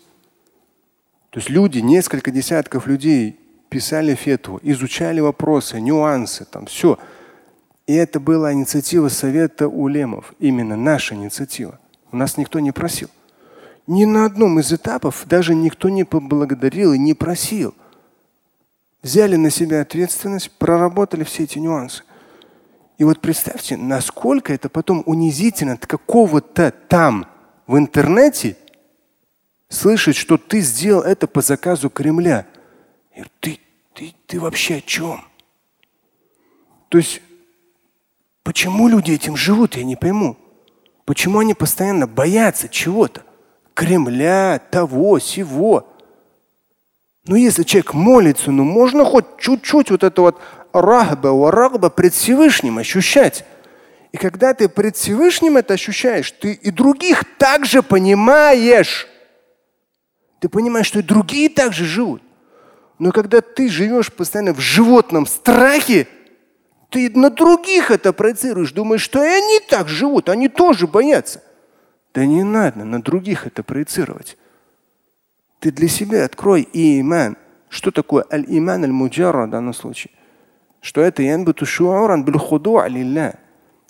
То 1.30 1.40
есть 1.40 1.50
люди, 1.50 1.80
несколько 1.80 2.32
десятков 2.32 2.86
людей 2.86 3.40
писали 3.70 4.14
фетву, 4.14 4.60
изучали 4.62 5.22
вопросы, 5.22 5.80
нюансы, 5.80 6.44
там 6.44 6.66
все. 6.66 7.00
И 7.88 7.94
это 7.94 8.20
была 8.20 8.52
инициатива 8.52 9.08
Совета 9.08 9.70
Улемов, 9.70 10.34
именно 10.38 10.76
наша 10.76 11.16
инициатива. 11.16 11.80
У 12.12 12.18
нас 12.18 12.36
никто 12.36 12.60
не 12.60 12.74
просил. 12.74 13.10
Ни 13.88 14.06
на 14.06 14.26
одном 14.26 14.60
из 14.60 14.72
этапов 14.72 15.24
даже 15.26 15.56
никто 15.56 15.90
не 15.90 16.04
поблагодарил 16.04 16.94
и 16.94 17.00
не 17.00 17.14
просил. 17.14 17.74
Взяли 19.02 19.36
на 19.36 19.50
себя 19.50 19.82
ответственность, 19.82 20.52
проработали 20.52 21.24
все 21.24 21.44
эти 21.44 21.58
нюансы. 21.58 22.04
И 22.98 23.04
вот 23.04 23.20
представьте, 23.20 23.78
насколько 23.78 24.54
это 24.54 24.70
потом 24.70 25.02
унизительно 25.08 25.74
от 25.74 25.88
какого-то 25.88 26.72
там 26.88 27.26
в 27.66 27.76
интернете 27.78 28.58
слышать, 29.70 30.16
что 30.16 30.38
ты 30.38 30.60
сделал 30.60 31.02
это 31.02 31.26
по 31.26 31.42
заказу 31.42 31.90
Кремля. 31.90 32.46
И 33.16 33.24
ты, 33.40 33.60
ты, 33.94 34.14
ты 34.28 34.40
вообще 34.40 34.76
о 34.76 34.82
чем? 34.82 35.26
То 36.90 37.00
есть, 37.00 37.22
почему 38.44 38.88
люди 38.88 39.12
этим 39.12 39.36
живут, 39.36 39.78
я 39.78 39.84
не 39.84 39.96
пойму. 39.96 40.38
Почему 41.06 41.40
они 41.40 41.56
постоянно 41.56 42.06
боятся 42.06 42.70
чего-то? 42.70 43.24
Кремля, 43.74 44.60
того, 44.72 45.20
сего. 45.20 45.88
Но 47.26 47.36
если 47.36 47.64
человек 47.64 47.94
молится, 47.94 48.52
ну 48.52 48.64
можно 48.64 49.06
хоть 49.06 49.38
чуть-чуть 49.38 49.92
вот 49.92 50.04
это 50.04 50.22
вот 50.22 50.42
рахба, 50.74 51.52
рахба 51.52 51.90
пред 51.90 52.14
Всевышним 52.14 52.78
ощущать. 52.78 53.46
И 54.12 54.18
когда 54.18 54.54
ты 54.54 54.68
пред 54.68 54.98
Всевышним 54.98 55.58
это 55.58 55.76
ощущаешь, 55.76 56.32
ты 56.32 56.54
и 56.54 56.72
других 56.72 57.24
также 57.38 57.82
понимаешь. 57.82 59.08
Ты 60.40 60.50
понимаешь, 60.50 60.88
что 60.88 61.00
и 61.00 61.04
другие 61.04 61.50
также 61.50 61.86
живут. 61.86 62.22
Но 63.00 63.12
когда 63.12 63.42
ты 63.42 63.70
живешь 63.70 64.12
постоянно 64.12 64.54
в 64.54 64.60
животном 64.60 65.26
страхе, 65.26 66.08
ты 66.90 67.10
на 67.10 67.30
других 67.30 67.90
это 67.90 68.12
проецируешь, 68.12 68.74
думаешь, 68.74 69.02
что 69.02 69.24
и 69.24 69.28
они 69.28 69.60
так 69.68 69.88
живут, 69.88 70.30
они 70.30 70.50
тоже 70.50 70.88
боятся. 70.88 71.42
Да 72.14 72.26
не 72.26 72.44
надо 72.44 72.84
на 72.84 73.02
других 73.02 73.48
это 73.48 73.64
проецировать. 73.64 74.38
Ты 75.60 75.72
для 75.72 75.88
себя 75.88 76.26
открой 76.26 76.68
иман. 76.74 77.38
Что 77.70 77.92
такое 77.92 78.26
аль-иман 78.32 78.84
аль-муджарра 78.84 79.48
в 79.48 79.50
данном 79.50 79.74
случае? 79.74 80.12
Что 80.82 81.02
это. 81.02 81.24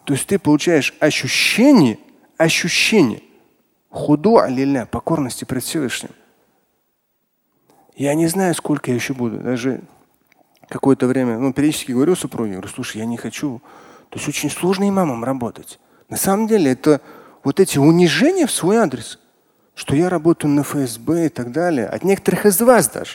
То 0.05 0.13
есть 0.13 0.27
ты 0.27 0.39
получаешь 0.39 0.93
ощущение, 0.99 1.97
ощущение 2.37 3.21
худу 3.91 4.39
лилля, 4.47 4.85
покорности 4.85 5.45
пред 5.45 5.63
Всевышним. 5.63 6.11
Я 7.95 8.15
не 8.15 8.27
знаю, 8.27 8.55
сколько 8.55 8.89
я 8.89 8.95
еще 8.95 9.13
буду. 9.13 9.37
Даже 9.37 9.81
какое-то 10.69 11.07
время, 11.07 11.37
ну, 11.37 11.53
периодически 11.53 11.91
говорю 11.91 12.15
супруге, 12.15 12.53
говорю, 12.53 12.69
слушай, 12.69 12.97
я 12.97 13.05
не 13.05 13.17
хочу. 13.17 13.61
То 14.09 14.17
есть 14.17 14.27
очень 14.27 14.49
сложно 14.49 14.87
имамом 14.87 15.23
работать. 15.23 15.79
На 16.09 16.17
самом 16.17 16.47
деле 16.47 16.71
это 16.71 17.01
вот 17.43 17.59
эти 17.59 17.77
унижения 17.77 18.45
в 18.45 18.51
свой 18.51 18.77
адрес, 18.77 19.19
что 19.73 19.95
я 19.95 20.09
работаю 20.09 20.51
на 20.51 20.63
ФСБ 20.63 21.27
и 21.27 21.29
так 21.29 21.51
далее, 21.51 21.87
от 21.87 22.03
некоторых 22.03 22.45
из 22.45 22.59
вас 22.61 22.89
даже. 22.89 23.13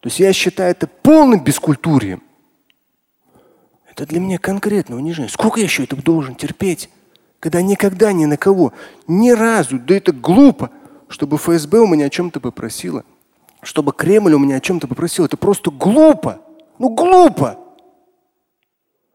То 0.00 0.08
есть 0.08 0.18
я 0.18 0.32
считаю 0.32 0.72
это 0.72 0.86
полным 0.86 1.42
бескультурием. 1.42 2.22
Это 3.88 4.06
для 4.06 4.20
меня 4.20 4.38
конкретно 4.38 4.96
унижение. 4.96 5.30
Сколько 5.30 5.60
я 5.60 5.64
еще 5.64 5.84
это 5.84 5.96
должен 5.96 6.34
терпеть, 6.34 6.90
когда 7.40 7.60
никогда 7.62 8.12
ни 8.12 8.24
на 8.24 8.36
кого, 8.36 8.72
ни 9.06 9.30
разу, 9.30 9.78
да 9.78 9.96
это 9.96 10.12
глупо, 10.12 10.70
чтобы 11.08 11.36
ФСБ 11.38 11.78
у 11.78 11.86
меня 11.86 12.06
о 12.06 12.10
чем-то 12.10 12.40
попросила, 12.40 13.04
чтобы 13.62 13.92
Кремль 13.92 14.32
у 14.32 14.38
меня 14.38 14.56
о 14.56 14.60
чем-то 14.60 14.88
попросил. 14.88 15.24
Это 15.24 15.36
просто 15.36 15.70
глупо. 15.70 16.40
Ну 16.78 16.88
глупо. 16.88 17.58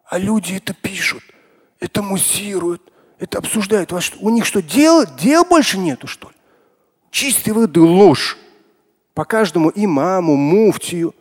А 0.05 0.17
люди 0.17 0.53
это 0.53 0.73
пишут, 0.73 1.23
это 1.79 2.01
муссируют, 2.01 2.81
это 3.19 3.39
обсуждают. 3.39 3.91
У 4.19 4.29
них 4.29 4.45
что, 4.45 4.61
дел, 4.61 5.05
дел 5.19 5.43
больше 5.43 5.77
нету, 5.77 6.07
что 6.07 6.29
ли? 6.29 6.35
Чистой 7.09 7.51
воды 7.51 7.81
ложь. 7.81 8.37
По 9.13 9.25
каждому 9.25 9.71
имаму, 9.73 10.35
муфтию. 10.35 11.15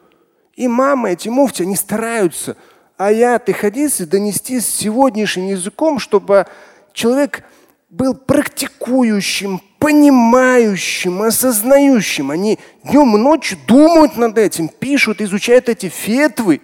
Имамы, 0.57 1.11
эти 1.11 1.29
муфти, 1.29 1.63
они 1.63 1.77
стараются 1.77 2.57
аяты, 2.97 3.53
хадисы 3.53 4.07
донести 4.07 4.61
с 4.61 4.67
сегодняшним 4.67 5.49
языком, 5.49 5.99
чтобы 5.99 6.47
человек 6.93 7.45
был 7.89 8.15
практикующим, 8.15 9.61
понимающим, 9.79 11.23
осознающим. 11.23 12.31
Они 12.31 12.59
днем 12.85 13.17
и 13.17 13.21
ночью 13.21 13.59
думают 13.67 14.17
над 14.17 14.37
этим, 14.39 14.69
пишут, 14.69 15.21
изучают 15.21 15.69
эти 15.69 15.89
фетвы. 15.89 16.61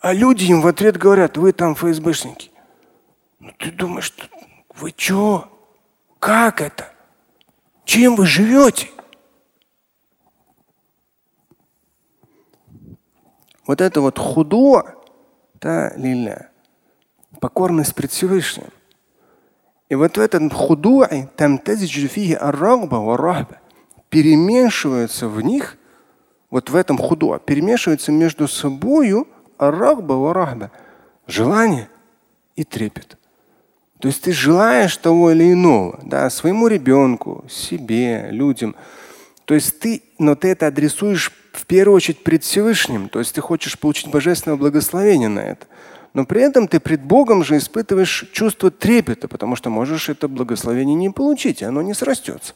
А 0.00 0.12
люди 0.12 0.44
им 0.44 0.60
в 0.60 0.66
ответ 0.66 0.96
говорят, 0.96 1.36
вы 1.36 1.52
там 1.52 1.74
ФСБшники. 1.74 2.50
Ну 3.46 3.52
ты 3.58 3.70
думаешь, 3.70 4.12
вы 4.74 4.92
что? 4.96 5.48
Как 6.18 6.60
это? 6.60 6.92
Чем 7.84 8.16
вы 8.16 8.26
живете? 8.26 8.88
Вот 13.64 13.80
это 13.80 14.00
вот 14.00 14.18
худо, 14.18 14.96
да, 15.60 15.94
лиля, 15.94 16.50
покорность 17.40 17.94
пред 17.94 18.10
Всевышним. 18.10 18.66
И 19.88 19.94
вот 19.94 20.16
в 20.16 20.20
этом 20.20 20.50
худуе 20.50 21.30
там 21.36 21.58
перемешиваются 24.10 25.28
в 25.28 25.40
них, 25.40 25.78
вот 26.50 26.70
в 26.70 26.74
этом 26.74 26.98
худуа, 26.98 27.38
перемешиваются 27.38 28.10
между 28.10 28.48
собою 28.48 29.28
аррагба 29.56 30.14
варахба, 30.14 30.72
желание 31.28 31.88
и 32.56 32.64
трепет. 32.64 33.16
То 33.98 34.08
есть 34.08 34.22
ты 34.22 34.32
желаешь 34.32 34.96
того 34.96 35.30
или 35.30 35.52
иного, 35.52 35.98
да, 36.02 36.28
своему 36.30 36.68
ребенку, 36.68 37.44
себе, 37.48 38.28
людям. 38.30 38.76
То 39.46 39.54
есть 39.54 39.78
ты, 39.80 40.02
но 40.18 40.34
ты 40.34 40.48
это 40.48 40.66
адресуешь 40.66 41.32
в 41.52 41.66
первую 41.66 41.96
очередь 41.96 42.22
пред 42.22 42.44
Всевышним. 42.44 43.08
То 43.08 43.20
есть 43.20 43.34
ты 43.34 43.40
хочешь 43.40 43.78
получить 43.78 44.10
божественное 44.10 44.58
благословение 44.58 45.28
на 45.28 45.40
это. 45.40 45.66
Но 46.12 46.24
при 46.24 46.42
этом 46.42 46.68
ты 46.68 46.80
пред 46.80 47.02
Богом 47.02 47.44
же 47.44 47.56
испытываешь 47.56 48.28
чувство 48.32 48.70
трепета, 48.70 49.28
потому 49.28 49.56
что 49.56 49.70
можешь 49.70 50.08
это 50.08 50.28
благословение 50.28 50.94
не 50.94 51.10
получить, 51.10 51.62
оно 51.62 51.82
не 51.82 51.94
срастется. 51.94 52.54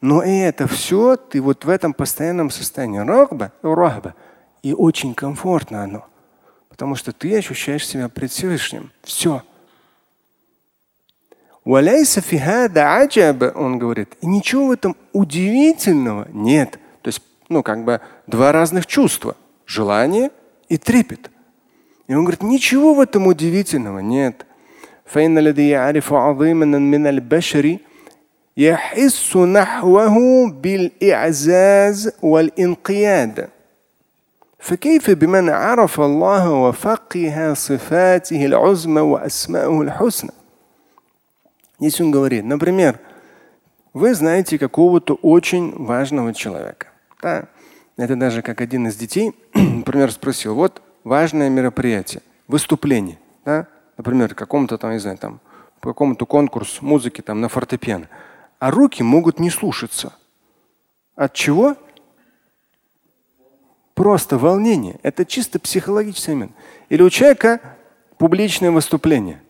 Но 0.00 0.22
и 0.22 0.38
это 0.38 0.66
все 0.66 1.16
ты 1.16 1.40
вот 1.40 1.64
в 1.64 1.68
этом 1.68 1.94
постоянном 1.94 2.50
состоянии 2.50 2.98
рахба, 2.98 3.52
рахба, 3.62 4.14
и 4.62 4.72
очень 4.72 5.14
комфортно 5.14 5.84
оно. 5.84 6.06
Потому 6.68 6.96
что 6.96 7.12
ты 7.12 7.36
ощущаешь 7.36 7.86
себя 7.86 8.08
пред 8.08 8.30
Всевышним. 8.30 8.90
Все. 9.02 9.42
Он 11.65 11.83
говорит, 13.77 14.15
и 14.21 14.27
ничего 14.27 14.67
в 14.67 14.71
этом 14.71 14.95
удивительного 15.13 16.27
нет. 16.31 16.79
То 17.01 17.09
есть, 17.09 17.21
ну, 17.49 17.63
как 17.63 17.83
бы 17.83 17.99
два 18.25 18.51
разных 18.51 18.85
чувства. 18.85 19.35
Желание 19.65 20.31
и 20.69 20.77
трепет. 20.77 21.29
И 22.07 22.13
он 22.13 22.23
говорит, 22.23 22.43
ничего 22.43 22.93
в 22.93 23.01
этом 23.01 23.27
удивительного 23.27 23.99
нет. 23.99 24.45
فإن 25.07 25.37
الذي 25.37 25.69
يعرف 25.69 26.13
عظيما 26.13 26.65
من 26.65 27.07
البشر 27.07 27.77
يحس 28.57 29.37
نحوه 29.37 30.49
بالإعزاز 30.49 32.11
والإنقياد 32.21 33.49
فكيف 34.59 35.11
بمن 35.11 35.49
عرف 35.49 36.01
الله 36.01 36.51
وفقه 36.51 37.53
صفاته 37.53 38.45
العظمى 38.45 39.01
وأسماءه 39.01 39.81
الحسنى 39.81 40.31
Здесь 41.82 42.00
он 42.00 42.12
говорит, 42.12 42.44
например, 42.44 43.00
вы 43.92 44.14
знаете 44.14 44.56
какого-то 44.56 45.14
очень 45.14 45.74
важного 45.74 46.32
человека. 46.32 46.86
Да? 47.20 47.48
Это 47.96 48.14
даже 48.14 48.40
как 48.40 48.60
один 48.60 48.86
из 48.86 48.94
детей, 48.94 49.32
например, 49.52 50.12
спросил, 50.12 50.54
вот 50.54 50.80
важное 51.02 51.48
мероприятие, 51.48 52.22
выступление, 52.46 53.18
да? 53.44 53.66
например, 53.96 54.32
какому-то 54.36 54.78
там, 54.78 54.92
не 54.92 55.00
знаю, 55.00 55.18
там, 55.18 55.40
по 55.80 55.88
какому-то 55.90 56.24
конкурсу 56.24 56.84
музыки 56.84 57.20
там 57.20 57.40
на 57.40 57.48
фортепиано, 57.48 58.08
а 58.60 58.70
руки 58.70 59.02
могут 59.02 59.40
не 59.40 59.50
слушаться. 59.50 60.12
От 61.16 61.32
чего? 61.32 61.76
Просто 63.94 64.38
волнение. 64.38 65.00
Это 65.02 65.26
чисто 65.26 65.58
психологический 65.58 66.30
момент. 66.30 66.52
Или 66.90 67.02
у 67.02 67.10
человека 67.10 67.60
публичное 68.18 68.70
выступление. 68.70 69.42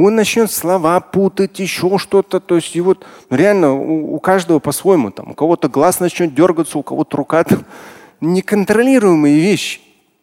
Он 0.00 0.14
начнет 0.14 0.50
слова 0.52 1.00
путать, 1.00 1.58
еще 1.58 1.98
что-то. 1.98 2.38
То 2.38 2.54
есть 2.54 2.76
и 2.76 2.80
вот 2.80 3.04
ну, 3.30 3.36
реально 3.36 3.72
у, 3.72 4.14
у 4.14 4.20
каждого 4.20 4.60
по-своему. 4.60 5.10
Там, 5.10 5.32
у 5.32 5.34
кого-то 5.34 5.68
глаз 5.68 5.98
начнет 5.98 6.34
дергаться, 6.34 6.78
у 6.78 6.84
кого-то 6.84 7.16
рука. 7.16 7.42
Там, 7.42 7.64
неконтролируемые 8.20 9.40
вещи. 9.40 9.80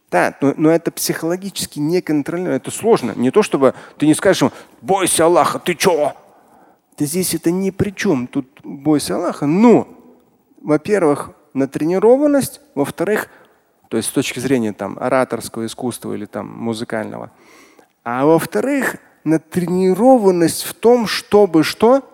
Да, 0.09 0.33
но, 0.39 0.53
но 0.55 0.71
это 0.71 0.91
психологически 0.91 1.79
неконтролируемо. 1.79 2.55
Это 2.55 2.71
сложно. 2.71 3.11
Не 3.17 3.31
то, 3.31 3.43
чтобы 3.43 3.73
ты 3.97 4.07
не 4.07 4.13
скажешь 4.13 4.43
ему, 4.43 4.51
бойся 4.81 5.25
Аллаха, 5.25 5.59
ты 5.59 5.75
чё? 5.75 6.13
Да 6.97 7.05
здесь 7.05 7.33
это 7.35 7.51
ни 7.51 7.69
при 7.69 7.89
чем. 7.89 8.27
Тут 8.27 8.47
бойся 8.63 9.17
Аллаха. 9.17 9.45
Но, 9.45 9.89
во-первых, 10.61 11.31
натренированность, 11.53 12.61
во-вторых, 12.75 13.27
то 13.89 13.97
есть 13.97 14.07
с 14.07 14.13
точки 14.13 14.39
зрения 14.39 14.71
там, 14.71 14.97
ораторского 14.97 15.65
искусства 15.65 16.13
или 16.13 16.25
там, 16.25 16.47
музыкального. 16.47 17.31
А 18.05 18.25
во-вторых, 18.25 18.95
натренированность 19.25 20.63
в 20.63 20.73
том, 20.73 21.07
чтобы 21.07 21.63
что? 21.63 22.09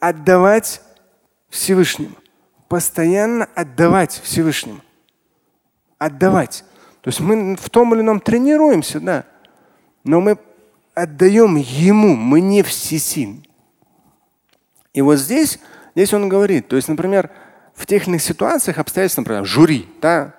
Отдавать 0.00 0.82
Всевышнему. 1.48 2.16
Постоянно 2.68 3.44
отдавать 3.54 4.20
Всевышнему. 4.24 4.80
Отдавать. 5.98 6.64
То 7.02 7.08
есть 7.08 7.20
мы 7.20 7.54
в 7.56 7.70
том 7.70 7.94
или 7.94 8.00
ином 8.00 8.18
тренируемся, 8.18 8.98
да. 8.98 9.24
Но 10.02 10.20
мы 10.20 10.38
отдаем 10.94 11.56
Ему, 11.56 12.16
мы 12.16 12.40
не 12.40 12.62
всесильны. 12.62 13.42
И 14.92 15.00
вот 15.00 15.16
здесь, 15.16 15.58
здесь 15.94 16.12
он 16.12 16.28
говорит, 16.28 16.68
то 16.68 16.76
есть, 16.76 16.88
например, 16.88 17.30
в 17.74 17.86
тех 17.86 18.02
или 18.02 18.10
иных 18.10 18.22
ситуациях, 18.22 18.78
обстоятельствах, 18.78 19.26
например, 19.26 19.46
жюри, 19.46 19.88
да, 20.00 20.34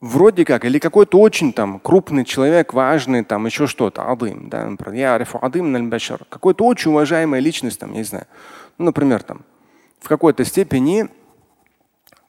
вроде 0.00 0.44
как, 0.44 0.64
или 0.64 0.78
какой-то 0.78 1.20
очень 1.20 1.52
там 1.52 1.78
крупный 1.78 2.24
человек, 2.24 2.72
важный, 2.72 3.24
там 3.24 3.46
еще 3.46 3.66
что-то, 3.66 4.10
адым, 4.10 4.48
да, 4.48 4.64
например, 4.64 4.94
я 4.94 5.14
арифу 5.14 5.38
адым 5.40 5.90
башар, 5.90 6.24
какой-то 6.28 6.64
очень 6.64 6.90
уважаемая 6.90 7.40
личность, 7.40 7.78
там, 7.78 7.92
я 7.92 7.98
не 7.98 8.04
знаю, 8.04 8.26
ну, 8.78 8.86
например, 8.86 9.22
там, 9.22 9.42
в 10.00 10.08
какой-то 10.08 10.44
степени 10.44 11.08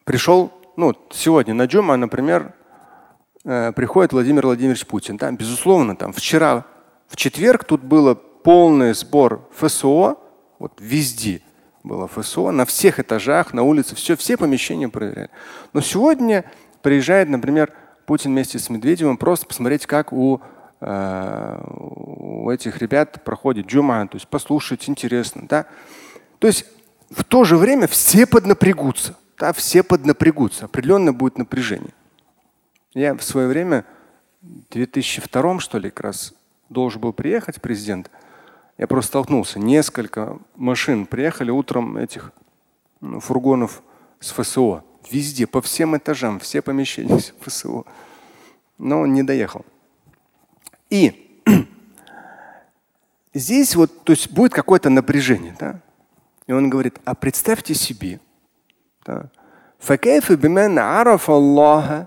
пришел, 0.04 0.52
ну, 0.76 0.94
сегодня 1.10 1.54
на 1.54 1.64
Джума, 1.64 1.96
например, 1.96 2.52
э, 3.44 3.72
приходит 3.72 4.12
Владимир 4.12 4.44
Владимирович 4.46 4.86
Путин, 4.86 5.16
да, 5.16 5.30
безусловно, 5.32 5.96
там, 5.96 6.12
вчера, 6.12 6.66
в 7.08 7.16
четверг 7.16 7.64
тут 7.64 7.82
было 7.82 8.14
полный 8.14 8.92
сбор 8.94 9.48
ФСО, 9.56 10.18
вот 10.58 10.72
везде, 10.78 11.40
было 11.82 12.06
ФСО, 12.06 12.50
на 12.50 12.64
всех 12.64 13.00
этажах, 13.00 13.52
на 13.54 13.62
улице, 13.62 13.94
все, 13.96 14.16
все 14.16 14.36
помещения 14.36 14.88
проверяли. 14.88 15.30
Но 15.72 15.80
сегодня 15.80 16.44
приезжает, 16.82 17.28
например, 17.28 17.72
Путин 18.06 18.32
вместе 18.32 18.58
с 18.58 18.68
Медведевым 18.68 19.16
просто 19.16 19.46
посмотреть, 19.46 19.86
как 19.86 20.12
у, 20.12 20.40
э, 20.80 21.64
у 21.66 22.50
этих 22.50 22.78
ребят 22.78 23.22
проходит 23.24 23.66
джума, 23.66 24.06
то 24.08 24.16
есть 24.16 24.28
послушать, 24.28 24.88
интересно. 24.88 25.46
Да? 25.48 25.66
То 26.38 26.46
есть 26.46 26.66
в 27.10 27.24
то 27.24 27.44
же 27.44 27.56
время 27.56 27.86
все 27.86 28.26
поднапрягутся. 28.26 29.16
Да, 29.38 29.52
все 29.52 29.82
поднапрягутся. 29.82 30.66
Определенно 30.66 31.12
будет 31.12 31.38
напряжение. 31.38 31.94
Я 32.94 33.14
в 33.14 33.22
свое 33.22 33.48
время, 33.48 33.84
в 34.42 34.72
2002 34.72 35.60
что 35.60 35.78
ли, 35.78 35.90
как 35.90 36.00
раз 36.00 36.34
должен 36.68 37.00
был 37.00 37.12
приехать 37.12 37.60
президент– 37.60 38.10
я 38.82 38.86
просто 38.86 39.10
столкнулся. 39.10 39.58
Несколько 39.58 40.38
машин 40.56 41.06
приехали 41.06 41.50
утром 41.50 41.96
этих 41.96 42.32
фургонов 43.00 43.82
с 44.18 44.32
ФСО 44.32 44.82
везде, 45.11 45.47
по 45.47 45.61
всем 45.61 45.97
этажам, 45.97 46.39
все 46.39 46.61
помещения 46.61 47.19
ФСУ. 47.41 47.85
Но 48.77 49.01
он 49.01 49.13
не 49.13 49.23
доехал. 49.23 49.65
И 50.89 51.41
здесь 53.33 53.75
вот, 53.75 54.03
то 54.03 54.13
есть 54.13 54.31
будет 54.31 54.53
какое-то 54.53 54.89
напряжение, 54.89 55.55
да? 55.59 55.81
И 56.45 56.51
он 56.51 56.69
говорит, 56.69 56.99
а 57.05 57.13
представьте 57.15 57.73
себе, 57.73 58.19
да, 59.05 59.29
فكيف 59.79 60.31
بمن 60.31 60.79
عرف 60.79 61.31
الله 61.31 62.05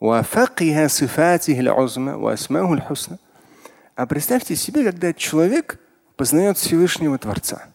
وفقه 0.00 0.86
صفاته 0.86 1.60
العظمى 1.60 2.12
واسمائه 2.12 2.72
الحسنى 2.72 3.18
а 3.98 4.06
представьте 4.06 4.56
себе, 4.56 4.84
когда 4.84 5.14
человек 5.14 5.80
познает 6.16 6.58
Всевышнего 6.58 7.16
Творца, 7.16 7.70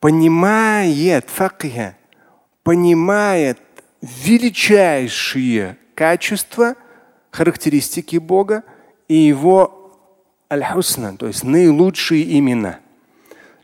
понимает 0.00 1.28
факиха, 1.28 1.98
понимает 2.63 3.59
величайшие 4.01 5.77
качества, 5.95 6.75
характеристики 7.29 8.17
Бога 8.17 8.63
и 9.07 9.15
его 9.15 9.97
аль-хусна, 10.51 11.17
то 11.17 11.27
есть 11.27 11.43
наилучшие 11.43 12.37
имена. 12.37 12.79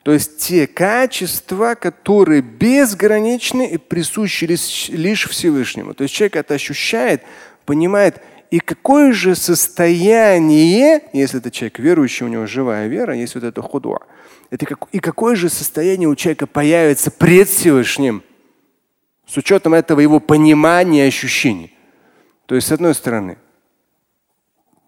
То 0.03 0.13
есть 0.13 0.37
те 0.37 0.67
качества, 0.67 1.75
которые 1.75 2.41
безграничны 2.41 3.67
и 3.67 3.77
присущи 3.77 4.45
лишь 4.45 5.27
Всевышнему. 5.27 5.93
То 5.93 6.03
есть 6.03 6.15
человек 6.15 6.37
это 6.37 6.53
ощущает, 6.53 7.23
понимает, 7.65 8.21
и 8.49 8.59
какое 8.59 9.11
же 9.11 9.35
состояние, 9.35 11.01
если 11.11 11.39
это 11.39 11.51
человек 11.51 11.79
верующий, 11.79 12.25
у 12.25 12.29
него 12.29 12.45
живая 12.45 12.87
вера, 12.87 13.15
есть 13.15 13.35
вот 13.35 13.43
это 13.43 13.61
худуа, 13.61 13.99
это 14.49 14.65
как, 14.65 14.87
и 14.93 14.99
какое 14.99 15.35
же 15.35 15.49
состояние 15.49 16.07
у 16.07 16.15
человека 16.15 16.47
появится 16.47 17.11
пред 17.11 17.49
Всевышним 17.49 18.23
с 19.27 19.37
учетом 19.37 19.73
этого 19.73 19.99
его 19.99 20.19
понимания 20.19 21.05
и 21.05 21.07
ощущений. 21.07 21.77
То 22.45 22.55
есть, 22.55 22.67
с 22.67 22.71
одной 22.71 22.95
стороны, 22.95 23.37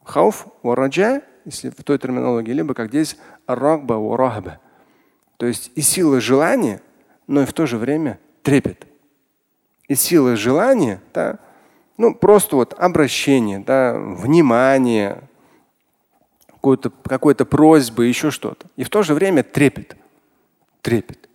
хауф, 0.04 0.48
вараджа, 0.64 1.22
если 1.46 1.70
в 1.70 1.84
той 1.84 2.00
терминологии, 2.00 2.52
либо 2.54 2.74
как 2.74 2.90
здесь 2.90 3.18
рагба, 3.48 3.94
варахба. 3.94 4.60
То 5.38 5.46
есть 5.46 5.72
и 5.76 5.82
сила 5.82 6.20
желания, 6.20 6.82
но 7.28 7.42
и 7.42 7.46
в 7.46 7.54
то 7.54 7.66
же 7.66 7.78
время 7.78 8.20
трепет. 8.42 8.88
И 9.88 9.96
сила 9.96 10.36
желания, 10.36 11.02
да, 11.14 11.40
ну, 11.98 12.16
просто 12.16 12.56
вот 12.56 12.74
обращение, 12.78 13.60
да, 13.60 13.98
внимание, 13.98 15.22
какой-то 16.48 16.90
какой-то 16.90 17.46
просьбы, 17.46 18.06
еще 18.06 18.32
что-то. 18.32 18.68
И 18.76 18.84
в 18.84 18.90
то 18.90 19.04
же 19.04 19.14
время 19.14 19.44
трепет. 19.44 19.96
Трепет. 20.82 21.29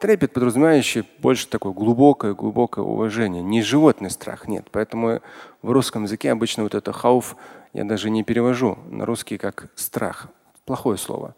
Трепет, 0.00 0.32
подразумевающий 0.32 1.04
больше 1.18 1.46
такое 1.48 1.72
глубокое, 1.72 2.34
глубокое 2.34 2.84
уважение. 2.84 3.42
Не 3.42 3.62
животный 3.62 4.10
страх, 4.10 4.48
нет. 4.48 4.66
Поэтому 4.72 5.20
в 5.62 5.70
русском 5.70 6.04
языке 6.04 6.32
обычно 6.32 6.62
вот 6.62 6.74
это 6.74 6.92
хауф 6.92 7.36
я 7.72 7.84
даже 7.84 8.10
не 8.10 8.24
перевожу 8.24 8.78
на 8.88 9.04
русский 9.06 9.38
как 9.38 9.68
страх. 9.76 10.28
Плохое 10.64 10.98
слово. 10.98 11.34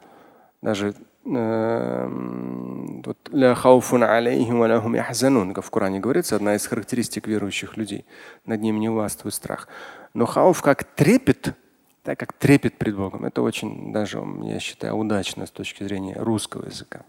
Даже 0.63 0.95
Эм, 1.25 3.01
ля 3.31 3.55
хауфун 3.55 4.03
алейхим 4.03 4.61
в 4.61 5.71
Коране 5.71 6.01
говорится, 6.01 6.35
одна 6.35 6.57
из 6.57 6.67
характеристик 6.67 7.29
верующих 7.29 7.77
людей. 7.77 8.05
Над 8.45 8.61
ним 8.61 8.81
не 8.81 8.89
властвует 8.89 9.35
страх. 9.35 9.69
Но 10.15 10.27
хауф 10.27 10.61
как 10.63 10.83
трепет, 10.83 11.55
так 12.03 12.19
как 12.19 12.33
трепет 12.33 12.77
пред 12.77 12.97
Богом, 12.97 13.25
это 13.25 13.41
очень 13.43 13.93
даже, 13.93 14.21
я 14.43 14.59
считаю, 14.59 14.97
удачно 14.97 15.47
с 15.47 15.51
точки 15.53 15.85
зрения 15.85 16.17
русского 16.19 16.67
языка. 16.67 17.03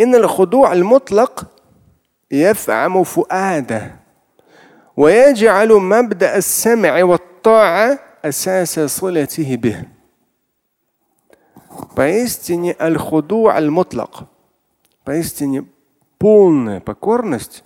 إن 0.00 0.14
الخضوع 0.14 0.72
المطلق 0.72 1.44
يفعم 2.30 3.04
فؤاده 3.04 3.96
ويجعل 4.96 5.68
مبدأ 5.68 6.36
السمع 6.36 7.02
والطاعة 7.02 7.98
أساس 8.24 8.80
صلته 8.80 9.56
به. 9.56 9.84
Поистине 11.94 12.74
аль-худу 12.78 13.48
аль-мутлак. 13.48 14.28
Поистине 15.04 15.64
полная 16.18 16.80
покорность, 16.80 17.64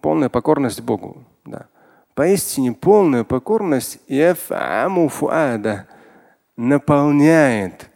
полная 0.00 0.28
покорность 0.28 0.80
Богу. 0.80 1.24
Да. 1.44 1.66
Поистине 2.14 2.72
полная 2.72 3.24
покорность 3.24 3.98
фуада 5.08 5.88
наполняет. 6.56 7.90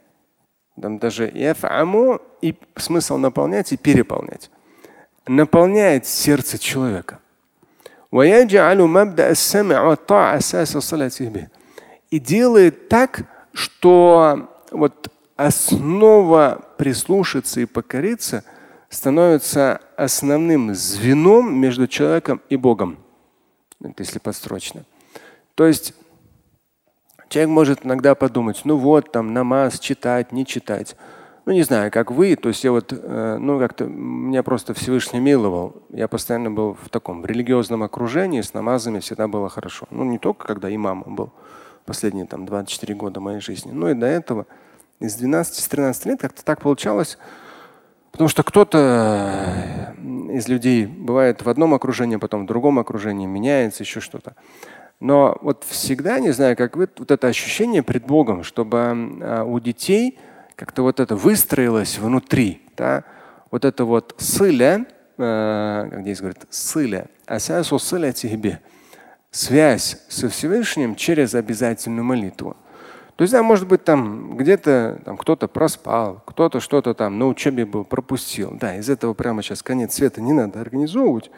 Там 0.81 0.97
даже 0.97 1.31
яфаму 1.31 2.19
и 2.41 2.55
смысл 2.75 3.17
наполнять 3.17 3.71
и 3.71 3.77
переполнять. 3.77 4.49
Наполняет 5.27 6.07
сердце 6.07 6.57
человека. 6.57 7.19
И 12.09 12.19
делает 12.19 12.89
так, 12.89 13.21
что 13.53 14.49
вот 14.71 15.07
основа 15.35 16.65
прислушаться 16.77 17.61
и 17.61 17.65
покориться 17.65 18.43
становится 18.89 19.81
основным 19.95 20.73
звеном 20.73 21.55
между 21.55 21.87
человеком 21.87 22.41
и 22.49 22.55
Богом. 22.55 22.97
Это 23.83 23.93
если 24.01 24.17
подстрочно. 24.17 24.83
То 25.53 25.67
есть 25.67 25.93
человек 27.31 27.49
может 27.49 27.85
иногда 27.85 28.13
подумать, 28.13 28.61
ну 28.65 28.77
вот 28.77 29.11
там 29.11 29.33
намаз 29.33 29.79
читать, 29.79 30.31
не 30.31 30.45
читать. 30.45 30.95
Ну 31.45 31.53
не 31.53 31.63
знаю, 31.63 31.91
как 31.91 32.11
вы, 32.11 32.35
то 32.35 32.49
есть 32.49 32.63
я 32.63 32.71
вот, 32.71 32.93
э, 32.93 33.37
ну 33.39 33.57
как-то 33.57 33.85
меня 33.85 34.43
просто 34.43 34.75
Всевышний 34.75 35.19
миловал. 35.19 35.81
Я 35.89 36.07
постоянно 36.07 36.51
был 36.51 36.77
в 36.79 36.89
таком 36.89 37.25
религиозном 37.25 37.81
окружении, 37.81 38.41
с 38.41 38.53
намазами 38.53 38.99
всегда 38.99 39.27
было 39.27 39.49
хорошо. 39.49 39.87
Ну 39.89 40.03
не 40.03 40.19
только 40.19 40.45
когда 40.45 40.73
имамом 40.73 41.15
был 41.15 41.31
последние 41.85 42.25
там 42.25 42.45
24 42.45 42.93
года 42.93 43.19
моей 43.21 43.39
жизни. 43.39 43.71
Ну 43.71 43.89
и 43.89 43.95
до 43.95 44.05
этого 44.05 44.45
из 44.99 45.19
12-13 45.19 46.09
лет 46.09 46.21
как-то 46.21 46.45
так 46.45 46.61
получалось. 46.61 47.17
Потому 48.11 48.27
что 48.27 48.43
кто-то 48.43 49.95
э, 49.97 50.35
из 50.35 50.47
людей 50.47 50.85
бывает 50.85 51.41
в 51.43 51.49
одном 51.49 51.73
окружении, 51.73 52.17
потом 52.17 52.43
в 52.43 52.45
другом 52.45 52.77
окружении, 52.77 53.25
меняется 53.25 53.83
еще 53.83 53.99
что-то. 53.99 54.35
Но 55.01 55.35
вот 55.41 55.65
всегда, 55.67 56.19
не 56.19 56.29
знаю, 56.31 56.55
как 56.55 56.77
вы, 56.77 56.87
вот 56.95 57.09
это 57.09 57.27
ощущение 57.27 57.81
пред 57.81 58.05
Богом, 58.05 58.43
чтобы 58.43 58.77
а, 58.79 59.43
у 59.43 59.59
детей 59.59 60.19
как-то 60.55 60.83
вот 60.83 60.99
это 60.99 61.15
выстроилось 61.15 61.97
внутри, 61.97 62.61
да, 62.77 63.03
вот 63.49 63.65
это 63.65 63.83
вот 63.83 64.13
сыля, 64.19 64.85
э, 65.17 65.87
как 65.89 66.01
здесь 66.01 66.19
говорят, 66.19 66.45
сыля, 66.51 67.07
асасу 67.25 67.79
сыля 67.79 68.11
тебе 68.13 68.59
связь 69.31 69.97
со 70.07 70.29
Всевышним 70.29 70.95
через 70.95 71.33
обязательную 71.33 72.03
молитву. 72.03 72.55
То 73.15 73.23
есть, 73.23 73.33
да, 73.33 73.41
может 73.41 73.67
быть, 73.67 73.83
там 73.83 74.37
где-то 74.37 75.01
там, 75.03 75.17
кто-то 75.17 75.47
проспал, 75.47 76.21
кто-то 76.27 76.59
что-то 76.59 76.93
там 76.93 77.17
на 77.17 77.27
учебе 77.27 77.65
был, 77.65 77.85
пропустил. 77.85 78.51
Да, 78.59 78.75
из 78.75 78.87
этого 78.87 79.15
прямо 79.15 79.41
сейчас 79.41 79.63
конец 79.63 79.95
света 79.95 80.21
не 80.21 80.33
надо 80.33 80.61
организовывать. 80.61 81.31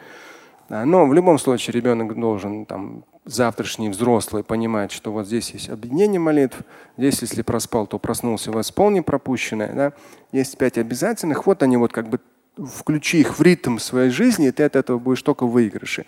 Но 0.68 1.06
в 1.06 1.14
любом 1.14 1.38
случае 1.38 1.74
ребенок 1.74 2.18
должен 2.18 2.66
там 2.66 3.04
завтрашний 3.24 3.88
взрослый 3.88 4.44
понимать, 4.44 4.92
что 4.92 5.12
вот 5.12 5.26
здесь 5.26 5.50
есть 5.50 5.70
объединение 5.70 6.20
молитв, 6.20 6.58
здесь, 6.96 7.22
если 7.22 7.42
проспал, 7.42 7.86
то 7.86 7.98
проснулся, 7.98 8.52
восполни 8.52 9.00
пропущенное. 9.00 9.72
Да? 9.72 9.92
Есть 10.32 10.58
пять 10.58 10.78
обязательных, 10.78 11.46
вот 11.46 11.62
они 11.62 11.76
вот 11.76 11.92
как 11.92 12.08
бы 12.08 12.20
включи 12.56 13.20
их 13.20 13.38
в 13.38 13.42
ритм 13.42 13.78
своей 13.78 14.10
жизни, 14.10 14.48
и 14.48 14.52
ты 14.52 14.62
от 14.62 14.76
этого 14.76 14.98
будешь 14.98 15.22
только 15.22 15.46
в 15.46 15.50
выигрыше. 15.50 16.06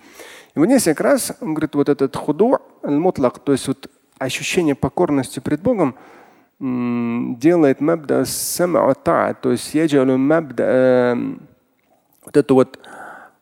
И 0.55 0.59
вот 0.59 0.66
здесь 0.66 0.85
как 0.85 1.01
раз, 1.01 1.33
он 1.40 1.55
говорит, 1.55 1.75
вот 1.75 1.88
этот 1.88 2.14
худу, 2.16 2.59
мутлак, 2.83 3.38
то 3.40 3.53
есть 3.53 3.66
вот 3.69 3.90
ощущение 4.19 4.75
покорности 4.75 5.40
пред 5.40 5.61
Богом 5.61 5.97
делает 6.59 7.81
мабда 7.81 8.25
то 8.25 9.51
есть 9.51 9.75
яджалу 9.75 10.16
мабда 10.16 10.64
эм, 11.12 11.49
вот 12.25 12.37
эту 12.37 12.55
вот 12.55 12.79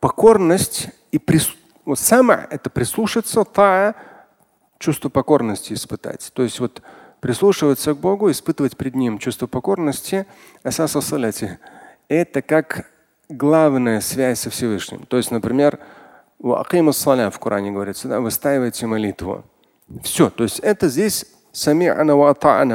покорность 0.00 0.88
и 1.14 1.18
прис, 1.18 1.54
вот 1.84 2.00
сама 2.00 2.44
это 2.50 2.70
прислушаться, 2.70 3.44
та 3.44 3.94
чувство 4.78 5.10
покорности 5.10 5.72
испытать. 5.72 6.32
То 6.34 6.42
есть 6.42 6.58
вот 6.58 6.82
прислушиваться 7.20 7.94
к 7.94 7.98
Богу, 7.98 8.32
испытывать 8.32 8.76
пред 8.76 8.96
Ним 8.96 9.18
чувство 9.18 9.46
покорности, 9.46 10.26
это 12.08 12.42
как 12.42 12.90
главная 13.28 14.00
связь 14.00 14.40
со 14.40 14.50
Всевышним. 14.50 15.06
То 15.06 15.16
есть, 15.16 15.30
например, 15.30 15.78
в 17.30 17.38
Коране 17.38 17.70
говорится, 17.70 18.08
да, 18.08 18.20
выстаивайте 18.20 18.86
молитву. 18.86 19.44
Все, 20.02 20.30
то 20.30 20.42
есть 20.42 20.58
это 20.58 20.88
здесь 20.88 21.26
сами 21.52 21.86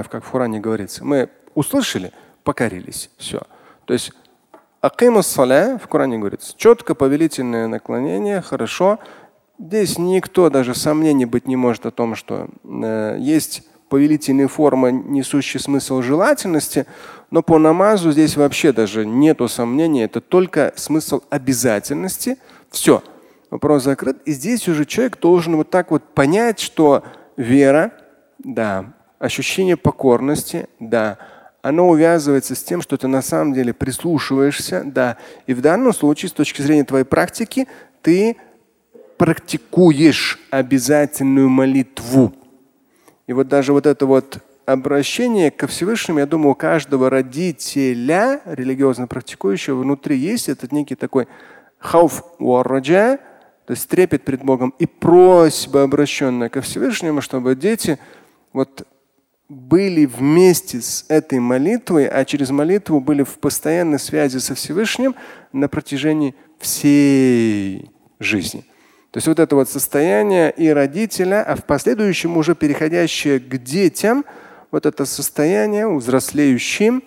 как 0.08 0.24
в 0.24 0.32
Коране 0.32 0.62
говорится. 0.62 1.04
Мы 1.04 1.30
услышали, 1.56 2.14
покорились. 2.46 3.10
Все. 3.18 3.42
То 3.84 3.92
есть 3.92 4.14
в 5.78 5.88
Коране 5.88 6.18
говорится, 6.20 6.54
четко 6.56 6.96
повелительное 6.96 7.68
наклонение, 7.68 8.42
хорошо. 8.42 9.00
Здесь 9.60 9.98
никто 9.98 10.50
даже 10.50 10.74
сомнений 10.74 11.26
быть 11.26 11.48
не 11.48 11.58
может 11.58 11.86
о 11.86 11.92
том, 11.92 12.16
что 12.16 12.48
э, 12.64 13.18
есть 13.20 13.64
повелительная 13.90 14.48
форма, 14.48 14.90
несущая 14.92 15.60
смысл 15.60 16.02
желательности, 16.02 16.86
но 17.30 17.42
по 17.42 17.58
намазу 17.58 18.12
здесь 18.12 18.38
вообще 18.38 18.72
даже 18.72 19.06
нету 19.06 19.50
сомнений, 19.50 20.04
это 20.04 20.22
только 20.22 20.72
смысл 20.78 21.22
обязательности. 21.30 22.38
Все, 22.72 23.04
вопрос 23.50 23.84
закрыт. 23.84 24.22
И 24.26 24.32
здесь 24.32 24.68
уже 24.70 24.86
человек 24.86 25.20
должен 25.20 25.58
вот 25.58 25.70
так 25.70 25.92
вот 25.92 26.04
понять, 26.14 26.60
что 26.60 27.04
вера, 27.36 27.92
да, 28.38 28.94
ощущение 29.18 29.76
покорности, 29.76 30.70
да, 30.80 31.18
оно 31.62 31.90
увязывается 31.90 32.56
с 32.56 32.64
тем, 32.64 32.82
что 32.82 32.98
ты 32.98 33.08
на 33.08 33.22
самом 33.22 33.54
деле 33.54 33.74
прислушиваешься, 33.74 34.84
да. 34.86 35.18
И 35.46 35.54
в 35.54 35.62
данном 35.62 35.94
случае, 35.94 36.30
с 36.30 36.34
точки 36.34 36.62
зрения 36.62 36.84
твоей 36.84 37.06
практики, 37.06 37.68
ты 38.02 38.38
практикуешь 39.18 40.40
обязательную 40.50 41.50
молитву. 41.50 42.34
И 43.28 43.34
вот 43.34 43.48
даже 43.48 43.74
вот 43.74 43.86
это 43.86 44.06
вот 44.06 44.40
обращение 44.66 45.52
ко 45.52 45.68
Всевышнему, 45.68 46.20
я 46.20 46.26
думаю, 46.26 46.52
у 46.52 46.56
каждого 46.56 47.10
родителя, 47.10 48.42
религиозно 48.46 49.08
практикующего, 49.08 49.82
внутри 49.82 50.18
есть 50.18 50.48
этот 50.48 50.72
некий 50.72 50.96
такой 50.96 51.28
хауф 51.80 52.24
уарраджа, 52.40 53.18
то 53.66 53.72
есть 53.72 53.88
трепет 53.90 54.24
перед 54.24 54.44
Богом 54.44 54.74
и 54.80 54.86
просьба, 54.86 55.84
обращенная 55.84 56.50
ко 56.50 56.62
Всевышнему, 56.62 57.22
чтобы 57.22 57.56
дети 57.56 58.00
вот 58.54 58.88
были 59.50 60.06
вместе 60.06 60.80
с 60.80 61.06
этой 61.10 61.40
молитвой, 61.40 62.08
а 62.08 62.24
через 62.24 62.52
молитву 62.52 63.00
были 63.00 63.24
в 63.24 63.40
постоянной 63.40 63.98
связи 63.98 64.38
со 64.38 64.54
Всевышним 64.54 65.16
на 65.52 65.68
протяжении 65.68 66.36
всей 66.60 67.92
жизни. 68.20 68.62
То 69.12 69.18
есть 69.18 69.28
вот 69.28 69.40
это 69.40 69.56
вот 69.56 69.68
состояние 69.68 70.54
и 70.56 70.70
родителя, 70.70 71.44
а 71.44 71.56
в 71.56 71.64
последующем 71.64 72.38
уже 72.38 72.54
переходящее 72.54 73.40
к 73.40 73.58
детям, 73.58 74.24
вот 74.70 74.86
это 74.86 75.06
состояние 75.06 75.92
взрослеющим, 75.92 77.04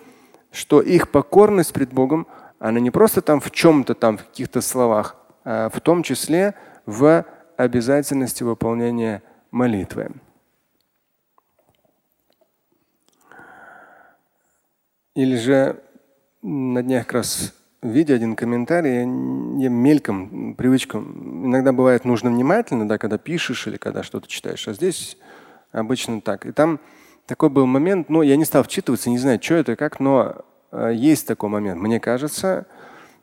что 0.50 0.80
их 0.80 1.10
покорность 1.10 1.72
пред 1.72 1.92
Богом, 1.92 2.26
она 2.58 2.80
не 2.80 2.90
просто 2.90 3.22
там 3.22 3.40
в 3.40 3.52
чем-то 3.52 3.94
там, 3.94 4.18
в 4.18 4.24
каких-то 4.24 4.60
словах, 4.62 5.16
а 5.44 5.70
в 5.70 5.80
том 5.80 6.02
числе 6.02 6.54
в 6.86 7.24
обязательности 7.56 8.42
выполнения 8.42 9.22
молитвы. 9.52 10.10
Или 15.14 15.36
же 15.36 15.82
на 16.42 16.82
днях 16.82 17.06
как 17.06 17.14
раз 17.14 17.52
видя 17.82 18.14
один 18.14 18.36
комментарий, 18.36 19.00
я, 19.60 19.68
мельком, 19.68 20.54
привычком, 20.54 21.46
иногда 21.46 21.72
бывает 21.72 22.04
нужно 22.04 22.30
внимательно, 22.30 22.88
да, 22.88 22.96
когда 22.96 23.18
пишешь 23.18 23.66
или 23.66 23.76
когда 23.76 24.02
что-то 24.02 24.28
читаешь, 24.28 24.66
а 24.68 24.72
здесь 24.72 25.18
обычно 25.72 26.20
так. 26.20 26.46
И 26.46 26.52
там 26.52 26.78
такой 27.26 27.50
был 27.50 27.66
момент, 27.66 28.08
ну, 28.08 28.22
я 28.22 28.36
не 28.36 28.44
стал 28.44 28.62
вчитываться, 28.62 29.10
не 29.10 29.18
знаю, 29.18 29.42
что 29.42 29.54
это, 29.54 29.76
как, 29.76 29.98
но 29.98 30.44
э, 30.70 30.92
есть 30.94 31.26
такой 31.26 31.48
момент, 31.48 31.80
мне 31.80 31.98
кажется. 31.98 32.66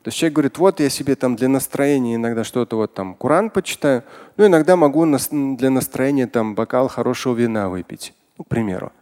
То 0.02 0.08
есть 0.08 0.18
человек 0.18 0.34
говорит, 0.34 0.58
вот 0.58 0.80
я 0.80 0.88
себе 0.88 1.14
там 1.14 1.36
для 1.36 1.48
настроения 1.48 2.14
иногда 2.14 2.44
что-то 2.44 2.76
вот 2.76 2.94
там 2.94 3.14
Куран 3.14 3.50
почитаю, 3.50 4.02
ну 4.36 4.46
иногда 4.46 4.76
могу 4.76 5.06
для 5.06 5.70
настроения 5.70 6.26
там 6.26 6.54
бокал 6.54 6.88
хорошего 6.88 7.34
вина 7.34 7.68
выпить, 7.68 8.14
ну, 8.38 8.44
к 8.44 8.48
примеру. 8.48 8.92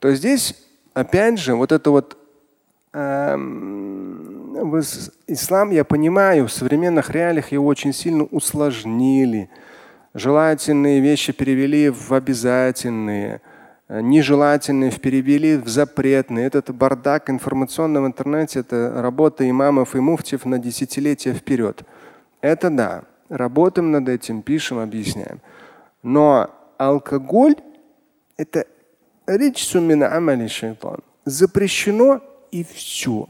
То 0.00 0.12
здесь 0.14 0.56
опять 0.94 1.38
же 1.38 1.54
вот 1.54 1.72
это 1.72 1.90
вот 1.90 2.16
эм, 2.92 4.56
ислам, 5.26 5.70
я 5.70 5.84
понимаю, 5.84 6.46
в 6.46 6.52
современных 6.52 7.10
реалиях 7.10 7.52
его 7.52 7.66
очень 7.66 7.92
сильно 7.92 8.24
усложнили. 8.24 9.48
Желательные 10.14 11.00
вещи 11.00 11.32
перевели 11.32 11.88
в 11.88 12.12
обязательные, 12.12 13.40
э, 13.88 14.00
нежелательные 14.00 14.90
перевели 14.90 15.56
в 15.56 15.68
запретные. 15.68 16.46
Этот 16.46 16.74
бардак 16.74 17.30
информационного 17.30 18.06
интернете– 18.06 18.60
это 18.60 19.00
работа 19.00 19.48
имамов 19.48 19.94
и 19.94 20.00
муфтиев 20.00 20.44
на 20.44 20.58
десятилетия 20.58 21.32
вперед. 21.32 21.84
Это 22.40 22.70
да, 22.70 23.04
работаем 23.28 23.92
над 23.92 24.08
этим, 24.08 24.42
пишем, 24.42 24.78
объясняем. 24.78 25.40
Но 26.02 26.50
алкоголь– 26.76 27.54
это 28.36 28.66
запрещено 31.24 32.20
и 32.50 32.64
все. 32.64 33.28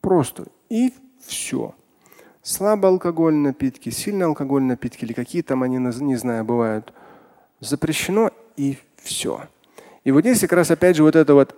Просто 0.00 0.46
и 0.68 0.92
все. 1.26 1.74
Слабоалкогольные 2.42 3.48
напитки, 3.48 3.90
сильные 3.90 4.26
алкогольные 4.26 4.70
напитки 4.70 5.04
или 5.04 5.12
какие 5.12 5.42
там 5.42 5.62
они, 5.62 5.78
не 5.78 6.16
знаю, 6.16 6.44
бывают. 6.44 6.92
Запрещено 7.60 8.30
и 8.56 8.78
все. 9.02 9.42
И 10.04 10.10
вот 10.10 10.20
здесь 10.20 10.40
как 10.40 10.52
раз 10.52 10.70
опять 10.70 10.96
же 10.96 11.02
вот 11.02 11.16
это 11.16 11.34
вот 11.34 11.56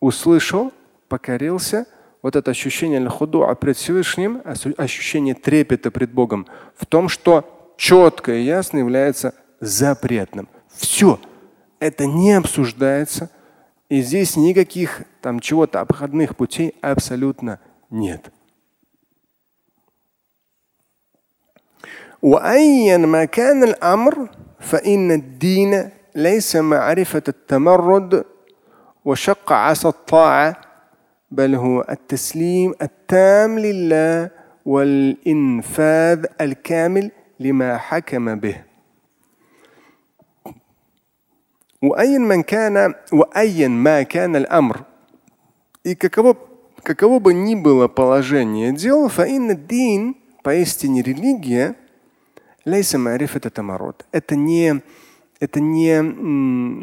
услышал, 0.00 0.72
покорился, 1.08 1.86
вот 2.20 2.36
это 2.36 2.50
ощущение 2.50 3.08
худуа 3.08 3.54
пред 3.54 3.76
Всевышним, 3.76 4.42
ощущение 4.76 5.34
трепета 5.34 5.90
пред 5.90 6.12
Богом 6.12 6.46
в 6.76 6.84
том, 6.86 7.08
что 7.08 7.74
четко 7.78 8.34
и 8.34 8.42
ясно 8.42 8.78
является 8.78 9.34
запретным. 9.60 10.48
Все. 10.81 11.19
Это 11.79 12.05
не 12.05 12.33
обсуждается – 12.33 13.37
и 13.89 14.01
здесь 14.01 14.35
никаких 14.35 15.03
там 15.21 15.39
чего-то 15.39 15.79
обходных 15.79 16.35
путей 16.35 16.75
абсолютно 16.81 17.59
нет. 17.89 18.31
وأيا 22.21 22.97
ما 22.97 23.25
كان 23.25 23.63
الأمر 23.63 24.29
فإن 24.59 25.11
الدين 25.11 25.89
ليس 26.15 26.55
معرفة 26.55 27.23
التمرد 27.27 28.25
وشق 29.05 29.51
عصا 29.51 29.89
الطاعة 29.89 30.61
بل 31.31 31.55
هو 31.55 31.85
التسليم 31.89 32.73
التام 32.81 33.59
لله 33.59 34.29
والإنفاذ 34.65 36.25
الكامل 36.41 37.11
لما 37.39 37.77
حكم 37.77 38.35
به 38.35 38.63
وأيا 41.81 42.19
من 42.19 42.43
كان 42.43 42.93
وأيا 43.11 43.67
ما 43.67 44.03
كان 44.03 44.35
الأمر 44.35 44.85
и 45.87 45.95
каково, 45.95 46.37
каково 46.83 47.19
бы 47.19 47.33
ни 47.33 47.55
было 47.55 47.87
положение 47.87 48.73
дел, 48.73 49.07
фаинна 49.07 49.55
дин, 49.55 50.17
поистине 50.43 51.01
религия, 51.01 51.75
лейса 52.65 52.97
это 52.97 53.49
тамарот. 53.49 54.05
Это 54.11 54.35
не, 54.35 54.81
это 55.39 55.61
не, 55.61 56.01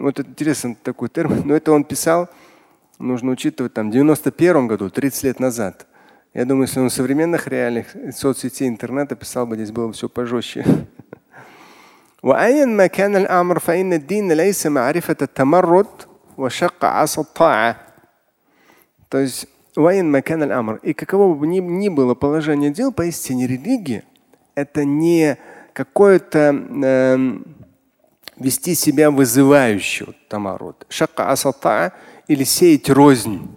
вот 0.01 0.21
это 0.21 0.31
интересный 0.31 0.77
такой 0.83 1.11
термин, 1.11 1.43
но 1.45 1.55
это 1.55 1.73
он 1.73 1.85
писал, 1.85 2.31
нужно 2.99 3.33
учитывать, 3.33 3.75
там, 3.75 3.91
в 3.91 3.93
91 3.93 4.69
году, 4.69 4.89
30 4.89 5.25
лет 5.25 5.39
назад. 5.39 5.87
Я 6.33 6.47
думаю, 6.47 6.67
если 6.67 6.81
он 6.81 6.89
в 6.89 6.93
современных 6.93 7.47
реалиях 7.47 7.89
соцсетей, 8.11 8.69
интернета 8.69 9.17
писал 9.17 9.47
бы, 9.47 9.57
здесь 9.57 9.71
было 9.71 9.89
бы 9.89 9.93
все 9.93 10.09
пожестче. 10.09 10.65
وأيا 12.23 12.65
ما 12.65 12.87
كان 12.87 13.17
الأمر 13.17 13.59
فإن 13.59 13.93
الدين 13.93 14.33
ليس 14.33 14.67
معرفة 14.67 15.17
التمرد 15.23 15.87
وشق 16.39 16.85
عصا 16.85 17.21
الطاعة. 17.21 17.77
То 19.11 19.19
есть 19.19 19.47
воен 19.77 20.11
макан 20.11 20.51
амр. 20.51 20.81
И 20.83 20.93
каково 20.93 21.35
бы 21.35 21.47
ни, 21.47 21.61
ни 21.61 21.89
было 21.89 22.15
положение 22.15 22.71
дел, 22.71 22.93
поистине 22.93 23.47
религия 23.47 24.05
это 24.55 24.85
не 24.85 25.37
какое-то 25.73 26.55
э, 26.85 27.19
вести 28.37 28.75
себя 28.75 29.11
вызывающего 29.11 30.15
тамарут. 30.29 30.87
Шака 30.89 31.31
асата 31.31 31.93
или 32.29 32.45
сеять 32.45 32.89
рознь. 32.89 33.57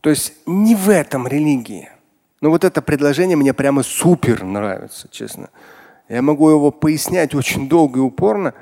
То 0.00 0.10
есть 0.10 0.34
не 0.46 0.74
в 0.74 0.90
этом 0.90 1.26
религия. 1.26 1.92
Но 2.40 2.50
вот 2.50 2.64
это 2.64 2.82
предложение 2.82 3.36
мне 3.36 3.54
прямо 3.54 3.82
супер 3.82 4.44
нравится, 4.44 5.08
честно. 5.10 5.48
Я 6.09 6.23
могу 6.23 6.49
его 6.49 6.71
пояснять 6.71 7.35
очень 7.35 7.69
долго 7.69 7.99
и 7.99 8.01
упорно. 8.01 8.55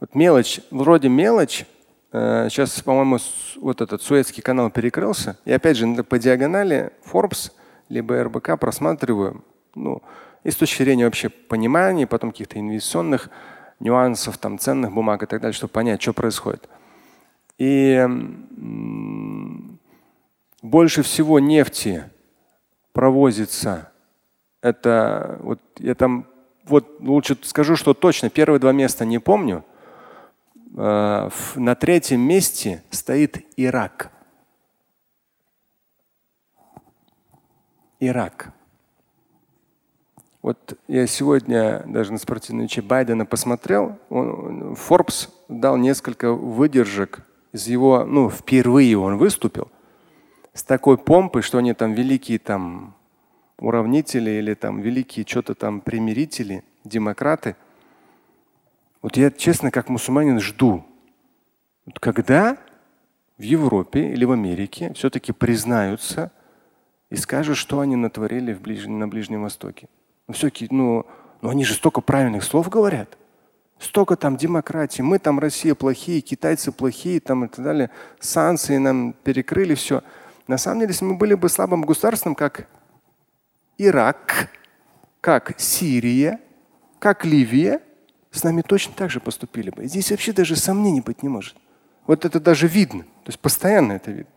Вот 0.00 0.14
мелочь, 0.14 0.60
вроде 0.70 1.08
мелочь. 1.08 1.64
Э, 2.12 2.48
сейчас, 2.50 2.82
по-моему, 2.82 3.18
вот 3.56 3.80
этот 3.80 4.02
Суэцкий 4.02 4.42
канал 4.42 4.70
перекрылся. 4.70 5.38
И 5.46 5.52
опять 5.52 5.78
же, 5.78 6.04
по 6.04 6.18
диагонали 6.18 6.92
Forbes 7.10 7.52
либо 7.88 8.22
РБК 8.22 8.58
просматриваю. 8.60 9.42
Ну, 9.74 10.02
и 10.44 10.50
с 10.50 10.56
точки 10.56 10.82
зрения 10.82 11.06
вообще 11.06 11.30
понимания, 11.30 12.06
потом 12.06 12.32
каких-то 12.32 12.60
инвестиционных 12.60 13.30
нюансов, 13.80 14.36
там, 14.36 14.58
ценных 14.58 14.92
бумаг 14.92 15.22
и 15.22 15.26
так 15.26 15.40
далее, 15.40 15.54
чтобы 15.54 15.72
понять, 15.72 16.02
что 16.02 16.12
происходит. 16.12 16.68
И 17.56 18.06
больше 20.62 21.02
всего 21.02 21.40
нефти 21.40 22.04
провозится. 22.92 23.90
Это 24.60 25.38
вот 25.42 25.60
я 25.78 25.94
там 25.94 26.26
вот 26.70 27.00
лучше 27.00 27.36
скажу, 27.42 27.76
что 27.76 27.94
точно 27.94 28.30
первые 28.30 28.60
два 28.60 28.72
места 28.72 29.04
не 29.04 29.18
помню. 29.18 29.64
Э, 30.76 31.28
на 31.56 31.74
третьем 31.74 32.20
месте 32.20 32.82
стоит 32.90 33.44
Ирак. 33.56 34.12
Ирак. 37.98 38.52
Вот 40.42 40.78
я 40.88 41.06
сегодня 41.06 41.82
даже 41.86 42.12
на 42.12 42.18
спортивной 42.18 42.62
вече 42.62 42.80
Байдена 42.80 43.26
посмотрел, 43.26 43.98
он, 44.08 44.72
Forbes 44.72 45.28
дал 45.48 45.76
несколько 45.76 46.32
выдержек 46.32 47.26
из 47.52 47.66
его, 47.66 48.04
ну, 48.04 48.30
впервые 48.30 48.96
он 48.96 49.18
выступил 49.18 49.68
с 50.54 50.62
такой 50.62 50.96
помпой, 50.96 51.42
что 51.42 51.58
они 51.58 51.74
там 51.74 51.92
великие 51.92 52.38
там 52.38 52.94
уравнители 53.60 54.30
или 54.30 54.54
там 54.54 54.80
великие 54.80 55.26
что-то 55.26 55.54
там 55.54 55.80
примирители, 55.80 56.64
демократы. 56.84 57.56
Вот 59.02 59.16
я 59.16 59.30
честно, 59.30 59.70
как 59.70 59.88
мусульманин, 59.88 60.40
жду, 60.40 60.84
вот 61.86 61.98
когда 61.98 62.58
в 63.38 63.42
Европе 63.42 64.12
или 64.12 64.24
в 64.24 64.32
Америке 64.32 64.92
все-таки 64.94 65.32
признаются 65.32 66.30
и 67.08 67.16
скажут, 67.16 67.56
что 67.56 67.80
они 67.80 67.96
натворили 67.96 68.52
в 68.52 68.60
ближ... 68.60 68.86
на 68.86 69.08
Ближнем 69.08 69.42
Востоке. 69.42 69.88
Ну, 70.28 70.34
все-таки, 70.34 70.68
ну, 70.70 71.06
ну 71.40 71.50
они 71.50 71.64
же 71.64 71.74
столько 71.74 72.00
правильных 72.00 72.44
слов 72.44 72.68
говорят. 72.68 73.16
Столько 73.78 74.16
там 74.16 74.36
демократии. 74.36 75.00
Мы 75.00 75.18
там 75.18 75.38
Россия 75.38 75.74
плохие, 75.74 76.20
китайцы 76.20 76.70
плохие 76.70 77.18
там 77.18 77.46
и 77.46 77.48
так 77.48 77.64
далее. 77.64 77.90
Санкции 78.20 78.76
нам 78.76 79.14
перекрыли 79.24 79.74
все. 79.74 80.02
На 80.46 80.58
самом 80.58 80.80
деле, 80.80 80.92
если 80.92 81.06
мы 81.06 81.16
были 81.16 81.34
бы 81.34 81.48
слабым 81.48 81.82
государством, 81.82 82.34
как 82.34 82.68
Ирак, 83.88 84.50
как 85.20 85.58
Сирия, 85.58 86.38
как 86.98 87.24
Ливия, 87.24 87.80
с 88.30 88.44
нами 88.44 88.62
точно 88.62 88.92
так 88.94 89.10
же 89.10 89.20
поступили 89.20 89.70
бы. 89.70 89.86
здесь 89.86 90.10
вообще 90.10 90.32
даже 90.32 90.54
сомнений 90.54 91.00
быть 91.00 91.22
не 91.22 91.28
может. 91.28 91.56
Вот 92.06 92.24
это 92.24 92.40
даже 92.40 92.68
видно. 92.68 93.02
То 93.02 93.28
есть 93.28 93.40
постоянно 93.40 93.92
это 93.92 94.10
видно. 94.10 94.32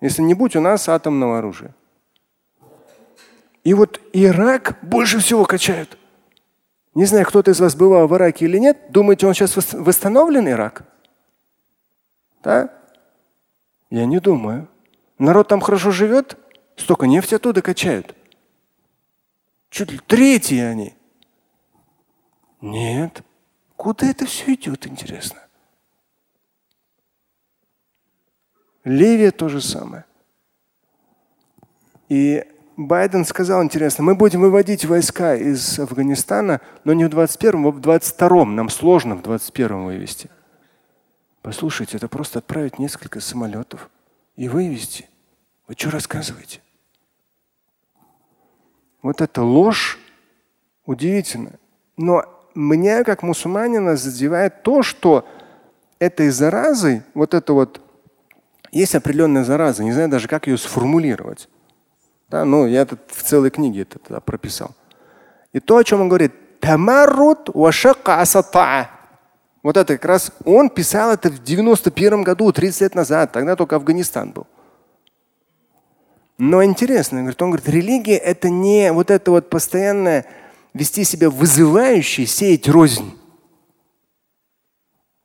Если 0.00 0.22
не 0.22 0.34
будь 0.34 0.56
у 0.56 0.60
нас 0.60 0.88
атомного 0.88 1.38
оружия. 1.38 1.74
И 3.62 3.72
вот 3.72 4.00
Ирак 4.12 4.78
больше 4.82 5.20
всего 5.20 5.44
качают. 5.44 5.96
Не 6.94 7.06
знаю, 7.06 7.26
кто-то 7.26 7.50
из 7.50 7.60
вас 7.60 7.74
бывал 7.74 8.06
в 8.06 8.14
Ираке 8.14 8.44
или 8.44 8.58
нет. 8.58 8.78
Думаете, 8.90 9.26
он 9.26 9.34
сейчас 9.34 9.56
восстановлен, 9.72 10.48
Ирак? 10.48 10.84
Да? 12.42 12.70
Я 13.90 14.06
не 14.06 14.18
думаю. 14.18 14.68
Народ 15.18 15.48
там 15.48 15.60
хорошо 15.60 15.92
живет, 15.92 16.36
столько 16.76 17.06
нефти 17.06 17.36
оттуда 17.36 17.62
качают. 17.62 18.14
Чуть 19.74 19.90
ли 19.90 19.98
третьи 19.98 20.60
они. 20.60 20.94
Нет. 22.60 23.24
Куда 23.74 24.06
это 24.08 24.24
все 24.24 24.54
идет, 24.54 24.86
интересно? 24.86 25.40
Ливия 28.84 29.32
то 29.32 29.48
же 29.48 29.60
самое. 29.60 30.04
И 32.08 32.44
Байден 32.76 33.24
сказал 33.24 33.64
интересно, 33.64 34.04
мы 34.04 34.14
будем 34.14 34.42
выводить 34.42 34.84
войска 34.84 35.34
из 35.34 35.76
Афганистана, 35.80 36.60
но 36.84 36.92
не 36.92 37.06
в 37.06 37.08
21-м, 37.08 37.66
а 37.66 37.70
в 37.72 37.80
22-м. 37.80 38.54
Нам 38.54 38.68
сложно 38.68 39.16
в 39.16 39.22
21-м 39.22 39.86
вывести. 39.86 40.30
Послушайте, 41.42 41.96
это 41.96 42.06
просто 42.06 42.38
отправить 42.38 42.78
несколько 42.78 43.18
самолетов 43.18 43.90
и 44.36 44.48
вывести. 44.48 45.08
Вы 45.66 45.74
что 45.76 45.90
рассказываете? 45.90 46.63
Вот 49.04 49.20
эта 49.20 49.42
ложь 49.42 49.98
удивительная. 50.86 51.60
Но 51.98 52.24
меня, 52.54 53.04
как 53.04 53.22
мусульманина, 53.22 53.96
задевает 53.96 54.62
то, 54.62 54.82
что 54.82 55.28
этой 55.98 56.30
заразой, 56.30 57.02
вот 57.12 57.34
это 57.34 57.52
вот, 57.52 57.82
есть 58.72 58.94
определенная 58.94 59.44
зараза, 59.44 59.84
не 59.84 59.92
знаю 59.92 60.08
даже, 60.08 60.26
как 60.26 60.46
ее 60.46 60.56
сформулировать. 60.56 61.50
Да, 62.30 62.46
ну, 62.46 62.66
я 62.66 62.80
это 62.80 62.96
в 63.08 63.22
целой 63.22 63.50
книге 63.50 63.82
это 63.82 63.98
тогда 63.98 64.20
прописал. 64.20 64.70
И 65.52 65.60
то, 65.60 65.76
о 65.76 65.84
чем 65.84 66.00
он 66.00 66.08
говорит, 66.08 66.32
вот 69.62 69.76
это 69.76 69.98
как 69.98 70.04
раз 70.06 70.32
он 70.46 70.70
писал 70.70 71.12
это 71.12 71.28
в 71.28 71.44
91 71.44 72.22
году, 72.22 72.50
30 72.52 72.80
лет 72.80 72.94
назад, 72.94 73.32
тогда 73.32 73.54
только 73.54 73.76
Афганистан 73.76 74.30
был. 74.30 74.46
Но 76.38 76.64
интересно, 76.64 77.20
он 77.20 77.50
говорит, 77.50 77.68
религия 77.68 78.16
это 78.16 78.50
не 78.50 78.92
вот 78.92 79.10
это 79.10 79.30
вот 79.30 79.50
постоянное 79.50 80.26
вести 80.72 81.04
себя 81.04 81.30
вызывающе, 81.30 82.26
сеять 82.26 82.68
рознь. 82.68 83.16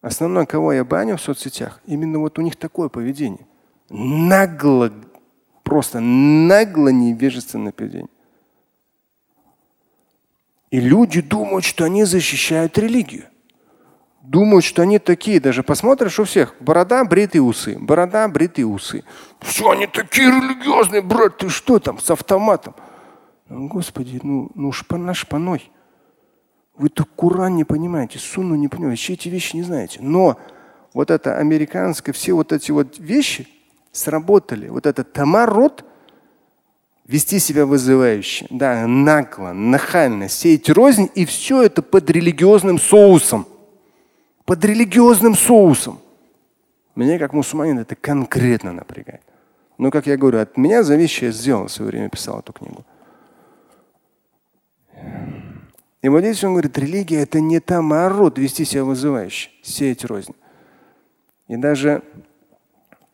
Основное, 0.01 0.45
кого 0.45 0.71
я 0.71 0.85
баню 0.85 1.17
в 1.17 1.21
соцсетях, 1.21 1.81
именно 1.85 2.19
вот 2.19 2.37
у 2.37 2.41
них 2.41 2.55
такое 2.55 2.89
поведение. 2.89 3.47
Нагло, 3.89 4.93
просто 5.63 5.99
нагло 5.99 6.89
невежественное 6.89 7.71
поведение. 7.71 8.09
И 10.69 10.79
люди 10.79 11.21
думают, 11.21 11.65
что 11.65 11.85
они 11.85 12.03
защищают 12.03 12.77
религию 12.77 13.25
думают, 14.29 14.63
что 14.63 14.83
они 14.83 14.99
такие. 14.99 15.39
Даже 15.39 15.63
посмотришь 15.63 16.19
у 16.19 16.23
всех. 16.23 16.53
Борода, 16.59 17.03
бритые 17.03 17.41
усы. 17.41 17.77
Борода, 17.79 18.27
бритые 18.27 18.65
усы. 18.65 19.03
Все, 19.41 19.69
они 19.69 19.87
такие 19.87 20.27
религиозные, 20.27 21.01
брат, 21.01 21.37
ты 21.37 21.49
что 21.49 21.79
там 21.79 21.99
с 21.99 22.09
автоматом? 22.11 22.75
Ну, 23.47 23.67
Господи, 23.67 24.19
ну, 24.21 24.49
ну 24.53 24.71
шпана 24.71 25.13
шпаной. 25.13 25.71
Вы 26.77 26.89
то 26.89 27.03
Куран 27.03 27.55
не 27.55 27.65
понимаете, 27.65 28.19
Сунну 28.19 28.55
не 28.55 28.69
понимаете, 28.69 29.01
все 29.01 29.13
эти 29.13 29.27
вещи 29.27 29.55
не 29.55 29.63
знаете. 29.63 29.99
Но 30.01 30.39
вот 30.93 31.11
это 31.11 31.37
американское, 31.37 32.13
все 32.13 32.33
вот 32.33 32.53
эти 32.53 32.71
вот 32.71 32.99
вещи 32.99 33.47
сработали. 33.91 34.69
Вот 34.69 34.85
это 34.85 35.03
тамарот, 35.03 35.83
вести 37.05 37.39
себя 37.39 37.65
вызывающе, 37.65 38.45
да, 38.49 38.85
нагло, 38.87 39.51
нахально, 39.51 40.29
сеять 40.29 40.69
рознь, 40.69 41.09
и 41.15 41.25
все 41.25 41.63
это 41.63 41.81
под 41.81 42.09
религиозным 42.11 42.79
соусом 42.79 43.47
под 44.49 44.65
религиозным 44.65 45.35
соусом. 45.35 45.99
Меня 46.95 47.19
как 47.19 47.33
мусульманин 47.33 47.77
это 47.77 47.95
конкретно 47.95 48.73
напрягает. 48.73 49.21
Но, 49.77 49.91
как 49.91 50.07
я 50.07 50.17
говорю, 50.17 50.39
от 50.39 50.57
меня 50.57 50.81
зависит, 50.81 51.21
я 51.21 51.31
сделал 51.31 51.67
в 51.67 51.71
свое 51.71 51.91
время, 51.91 52.09
писал 52.09 52.39
эту 52.39 52.51
книгу. 52.51 52.83
И 56.01 56.09
вот 56.09 56.21
здесь 56.21 56.43
он 56.43 56.53
говорит, 56.53 56.75
религия 56.79 57.21
это 57.21 57.39
не 57.39 57.59
тамарот, 57.59 58.39
вести 58.39 58.65
себя 58.65 58.83
вызывающе, 58.85 59.51
сеять 59.62 60.03
рознь. 60.03 60.33
И 61.47 61.55
даже 61.55 62.01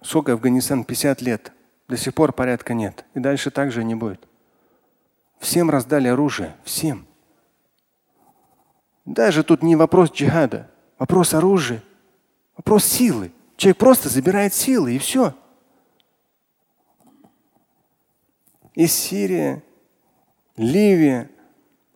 сколько 0.01 0.31
Афганистан, 0.31 0.85
50 0.85 1.21
лет, 1.21 1.51
до 1.89 1.97
сих 1.97 2.13
пор 2.13 2.31
порядка 2.31 2.73
нет. 2.73 3.03
И 3.13 3.19
дальше 3.19 3.51
так 3.51 3.73
же 3.73 3.83
не 3.83 3.95
будет. 3.95 4.25
Всем 5.39 5.69
раздали 5.69 6.07
оружие, 6.07 6.55
всем. 6.63 7.05
Даже 9.03 9.43
тут 9.43 9.63
не 9.63 9.75
вопрос 9.75 10.13
джихада. 10.13 10.69
Вопрос 10.97 11.33
оружия, 11.33 11.83
вопрос 12.55 12.85
силы. 12.85 13.31
Человек 13.57 13.77
просто 13.77 14.09
забирает 14.09 14.53
силы 14.53 14.95
и 14.95 14.97
все. 14.97 15.33
И 18.73 18.87
Сирия, 18.87 19.63
Ливия. 20.57 21.29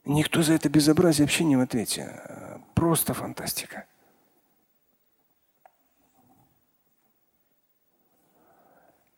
Никто 0.06 0.42
за 0.42 0.54
это 0.54 0.70
безобразие 0.70 1.26
вообще 1.26 1.44
не 1.44 1.56
в 1.56 1.60
ответе. 1.60 2.22
Просто 2.74 3.14
фантастика. 3.14 3.86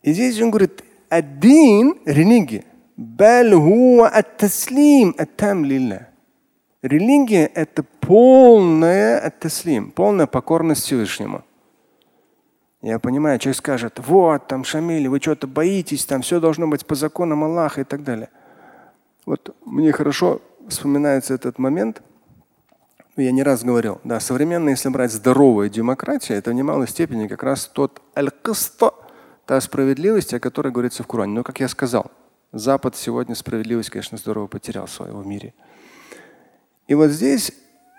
И 0.01 0.13
здесь 0.13 0.41
он 0.41 0.49
говорит, 0.49 0.83
один 1.09 1.99
религия, 2.05 2.65
бал 2.97 4.05
ат-таслим 4.05 5.13
ат-там. 5.17 5.63
Религия– 6.81 7.45
это 7.55 7.83
полная 7.83 9.29
таслим, 9.39 9.91
полная 9.91 10.25
покорность 10.25 10.83
Всевышнему. 10.83 11.43
Я 12.81 12.97
понимаю, 12.97 13.37
человек 13.37 13.57
скажет, 13.57 13.99
вот 13.99 14.47
там 14.47 14.63
Шамиль, 14.63 15.07
вы 15.07 15.19
что-то 15.19 15.45
боитесь, 15.45 16.05
там 16.05 16.23
все 16.23 16.39
должно 16.39 16.67
быть 16.67 16.87
по 16.87 16.95
законам 16.95 17.43
Аллаха 17.43 17.81
и 17.81 17.83
так 17.83 18.03
далее. 18.03 18.29
Вот 19.27 19.55
мне 19.63 19.91
хорошо 19.91 20.41
вспоминается 20.67 21.35
этот 21.35 21.59
момент. 21.59 22.01
Я 23.15 23.31
не 23.31 23.43
раз 23.43 23.63
говорил, 23.63 24.01
да, 24.03 24.19
современная, 24.19 24.73
если 24.73 24.89
брать 24.89 25.11
здоровая 25.11 25.69
демократия, 25.69 26.33
это 26.33 26.49
в 26.49 26.53
немалой 26.53 26.87
степени 26.87 27.27
как 27.27 27.43
раз 27.43 27.67
тот 27.67 28.01
аль 28.17 28.31
та 29.45 29.61
справедливость, 29.61 30.33
о 30.33 30.39
которой 30.39 30.71
говорится 30.71 31.03
в 31.03 31.07
Коране. 31.07 31.33
Но, 31.33 31.43
как 31.43 31.59
я 31.59 31.67
сказал, 31.67 32.09
Запад 32.51 32.95
сегодня 32.95 33.35
справедливость, 33.35 33.91
конечно, 33.91 34.17
здорово 34.17 34.47
потерял 34.47 34.87
в 34.87 35.25
мире. 35.27 35.53
И 36.91 36.93
вот 36.93 37.09
здесь 37.09 37.53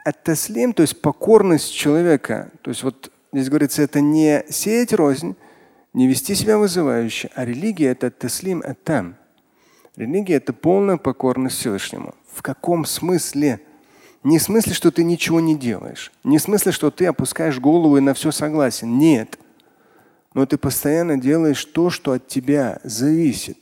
ат-таслим, 0.05 0.75
то 0.75 0.83
есть 0.83 1.01
покорность 1.01 1.73
человека. 1.73 2.51
То 2.61 2.71
есть 2.71 2.83
вот 2.83 3.11
здесь 3.33 3.49
говорится, 3.49 3.81
это 3.81 4.03
не 4.03 4.45
сеять 4.51 4.93
рознь, 4.93 5.35
не 5.95 6.07
вести 6.07 6.35
себя 6.35 6.59
вызывающе, 6.59 7.31
а 7.35 7.47
религия 7.47 7.87
это 7.87 8.11
таслим 8.11 8.63
ат-там. 8.63 9.17
Религия 9.97 10.35
это 10.35 10.53
полная 10.53 10.99
покорность 10.99 11.57
Всевышнему. 11.57 12.15
В 12.35 12.43
каком 12.43 12.85
смысле? 12.85 13.63
Не 14.25 14.39
в 14.39 14.43
смысле, 14.43 14.75
что 14.75 14.91
ты 14.91 15.05
ничего 15.05 15.41
не 15.41 15.57
делаешь. 15.57 16.13
Не 16.23 16.37
в 16.37 16.43
смысле, 16.43 16.71
что 16.71 16.91
ты 16.91 17.07
опускаешь 17.07 17.59
голову 17.59 17.97
и 17.97 18.03
на 18.03 18.13
все 18.13 18.31
согласен. 18.31 18.99
Нет. 18.99 19.39
Но 20.35 20.45
ты 20.45 20.59
постоянно 20.59 21.17
делаешь 21.17 21.65
то, 21.65 21.89
что 21.89 22.13
от 22.13 22.29
тебя 22.29 22.79
зависит. 22.85 23.57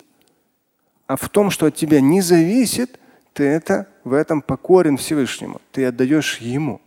А 1.07 1.15
в 1.15 1.29
том, 1.29 1.51
что 1.51 1.67
от 1.67 1.77
тебя 1.77 2.01
не 2.01 2.21
зависит, 2.21 3.00
Ты 3.33 3.45
это 3.45 3.87
в 4.05 4.13
этом 4.13 4.43
покорен 4.43 4.97
Всевышнему. 4.97 5.61
Ты 5.73 5.87
отдаешь 5.87 6.39
Ему. 6.39 6.81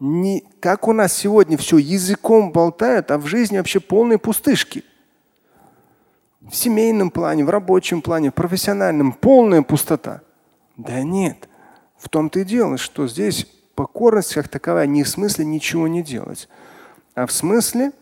Не, 0.00 0.44
как 0.60 0.88
у 0.88 0.92
нас 0.92 1.12
сегодня 1.12 1.56
все 1.56 1.78
языком 1.78 2.52
болтают, 2.52 3.10
а 3.10 3.18
в 3.18 3.26
жизни 3.26 3.58
вообще 3.58 3.80
полные 3.80 4.18
пустышки. 4.18 4.84
В 6.40 6.54
семейном 6.54 7.10
плане, 7.10 7.44
в 7.44 7.50
рабочем 7.50 8.02
плане, 8.02 8.30
в 8.30 8.34
профессиональном 8.34 9.12
полная 9.12 9.62
пустота. 9.62 10.20
Да 10.76 11.02
нет. 11.02 11.48
В 11.96 12.08
том-то 12.08 12.40
и 12.40 12.44
дело, 12.44 12.76
что 12.76 13.08
здесь 13.08 13.46
покорность 13.74 14.34
как 14.34 14.48
таковая 14.48 14.86
не 14.86 15.04
в 15.04 15.08
смысле 15.08 15.44
ничего 15.44 15.88
не 15.88 16.02
делать, 16.02 16.48
а 17.14 17.26
в 17.26 17.32
смысле 17.32 17.92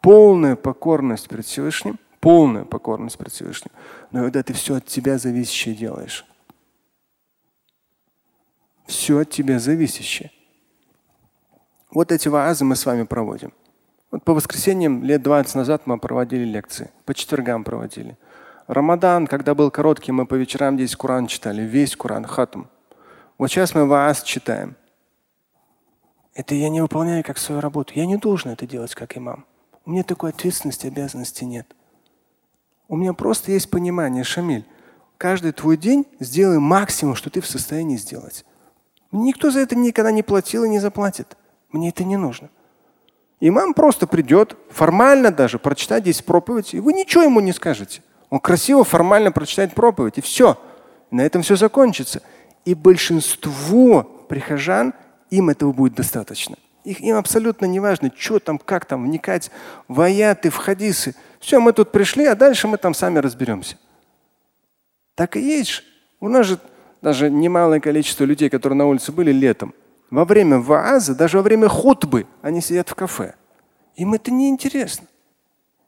полная 0.00 0.56
покорность 0.56 1.28
перед 1.28 1.46
Всевышним, 1.46 1.98
полная 2.20 2.64
покорность 2.64 3.18
перед 3.18 3.32
Всевышним. 3.32 3.72
Но 4.10 4.22
когда 4.22 4.42
ты 4.42 4.52
все 4.52 4.76
от 4.76 4.86
тебя 4.86 5.18
зависящее 5.18 5.74
делаешь, 5.74 6.24
все 8.86 9.18
от 9.18 9.30
тебя 9.30 9.58
зависящее. 9.58 10.32
Вот 11.90 12.12
эти 12.12 12.28
ваазы 12.28 12.64
мы 12.64 12.76
с 12.76 12.84
вами 12.86 13.04
проводим. 13.04 13.52
Вот 14.10 14.24
по 14.24 14.32
воскресеньям 14.32 15.04
лет 15.04 15.22
20 15.22 15.54
назад 15.54 15.82
мы 15.86 15.98
проводили 15.98 16.44
лекции, 16.44 16.90
по 17.04 17.14
четвергам 17.14 17.64
проводили. 17.64 18.16
Рамадан, 18.66 19.26
когда 19.26 19.54
был 19.54 19.70
короткий, 19.70 20.12
мы 20.12 20.26
по 20.26 20.34
вечерам 20.34 20.76
здесь 20.76 20.96
Куран 20.96 21.26
читали, 21.26 21.62
весь 21.62 21.96
Куран, 21.96 22.24
хатм. 22.24 22.64
Вот 23.36 23.48
сейчас 23.48 23.74
мы 23.74 23.86
ваас 23.86 24.22
читаем. 24.22 24.76
Это 26.34 26.54
я 26.54 26.68
не 26.68 26.80
выполняю 26.80 27.24
как 27.24 27.38
свою 27.38 27.60
работу. 27.60 27.94
Я 27.96 28.06
не 28.06 28.16
должен 28.16 28.50
это 28.50 28.66
делать 28.66 28.94
как 28.94 29.16
имам. 29.16 29.44
У 29.84 29.90
меня 29.90 30.02
такой 30.02 30.30
ответственности, 30.30 30.86
обязанности 30.86 31.44
нет. 31.44 31.66
У 32.88 32.96
меня 32.96 33.12
просто 33.12 33.52
есть 33.52 33.70
понимание, 33.70 34.24
Шамиль, 34.24 34.64
каждый 35.18 35.52
твой 35.52 35.76
день 35.76 36.06
сделай 36.20 36.58
максимум, 36.58 37.16
что 37.16 37.28
ты 37.28 37.42
в 37.42 37.46
состоянии 37.46 37.98
сделать. 37.98 38.46
Никто 39.12 39.50
за 39.50 39.60
это 39.60 39.76
никогда 39.76 40.10
не 40.10 40.22
платил 40.22 40.64
и 40.64 40.68
не 40.68 40.78
заплатит. 40.78 41.36
Мне 41.70 41.90
это 41.90 42.04
не 42.04 42.16
нужно. 42.16 42.48
Имам 43.40 43.74
просто 43.74 44.06
придет, 44.06 44.56
формально 44.70 45.30
даже 45.30 45.58
прочитать 45.58 46.02
здесь 46.02 46.22
проповедь, 46.22 46.74
и 46.74 46.80
вы 46.80 46.94
ничего 46.94 47.22
ему 47.22 47.40
не 47.40 47.52
скажете. 47.52 48.02
Он 48.30 48.40
красиво, 48.40 48.84
формально 48.84 49.32
прочитает 49.32 49.74
проповедь, 49.74 50.18
и 50.18 50.22
все. 50.22 50.58
На 51.10 51.22
этом 51.22 51.42
все 51.42 51.56
закончится. 51.56 52.22
И 52.64 52.74
большинство 52.74 54.02
прихожан, 54.28 54.94
им 55.30 55.50
этого 55.50 55.72
будет 55.72 55.94
достаточно. 55.94 56.56
Их, 56.88 57.02
им 57.02 57.16
абсолютно 57.16 57.66
не 57.66 57.80
важно, 57.80 58.10
что 58.16 58.38
там, 58.38 58.58
как 58.58 58.86
там, 58.86 59.04
вникать 59.04 59.50
в 59.88 60.00
аяты, 60.00 60.48
в 60.48 60.56
хадисы. 60.56 61.14
Все, 61.38 61.60
мы 61.60 61.74
тут 61.74 61.92
пришли, 61.92 62.24
а 62.24 62.34
дальше 62.34 62.66
мы 62.66 62.78
там 62.78 62.94
сами 62.94 63.18
разберемся. 63.18 63.76
Так 65.14 65.36
и 65.36 65.40
есть. 65.40 65.82
У 66.18 66.30
нас 66.30 66.46
же 66.46 66.58
даже 67.02 67.28
немалое 67.28 67.80
количество 67.80 68.24
людей, 68.24 68.48
которые 68.48 68.78
на 68.78 68.86
улице 68.86 69.12
были 69.12 69.32
летом, 69.32 69.74
во 70.10 70.24
время 70.24 70.60
вааза, 70.60 71.14
даже 71.14 71.36
во 71.36 71.42
время 71.42 71.68
хутбы, 71.68 72.26
они 72.40 72.62
сидят 72.62 72.88
в 72.88 72.94
кафе. 72.94 73.34
Им 73.96 74.14
это 74.14 74.30
не 74.30 74.48
интересно. 74.48 75.06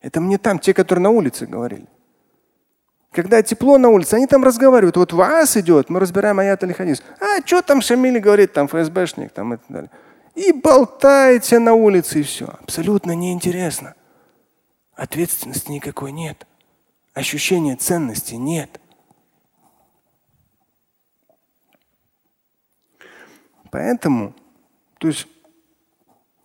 Это 0.03 0.21
мне 0.21 0.37
там 0.37 0.59
те, 0.59 0.75
которые 0.75 1.03
на 1.03 1.11
улице 1.11 1.47
говорили. 1.47 1.87
Когда 3.11 3.43
тепло 3.43 3.79
на 3.79 3.89
улице, 3.89 4.15
они 4.15 4.27
там 4.27 4.45
разговаривают. 4.45 4.99
Вот 4.99 5.15
ВААС 5.15 5.57
идет, 5.57 5.89
мы 5.89 5.99
разбираем 5.99 6.39
аят 6.39 6.63
или 6.63 6.75
хадис. 6.75 7.03
А 7.21 7.41
что 7.45 7.63
там 7.63 7.81
Шамиль 7.81 8.21
говорит, 8.21 8.53
там 8.53 8.69
ФСБшник, 8.69 9.33
там 9.33 9.55
и 9.55 9.57
так 9.57 9.67
далее. 9.69 9.91
И 10.35 10.53
болтаете 10.53 11.59
на 11.59 11.75
улице, 11.75 12.21
и 12.21 12.23
все. 12.23 12.47
Абсолютно 12.47 13.15
неинтересно. 13.15 13.95
Ответственности 14.95 15.71
никакой 15.71 16.13
нет. 16.13 16.47
Ощущения 17.15 17.77
ценности 17.77 18.35
нет. 18.35 18.81
Поэтому, 23.71 24.35
то 24.99 25.09
есть, 25.09 25.27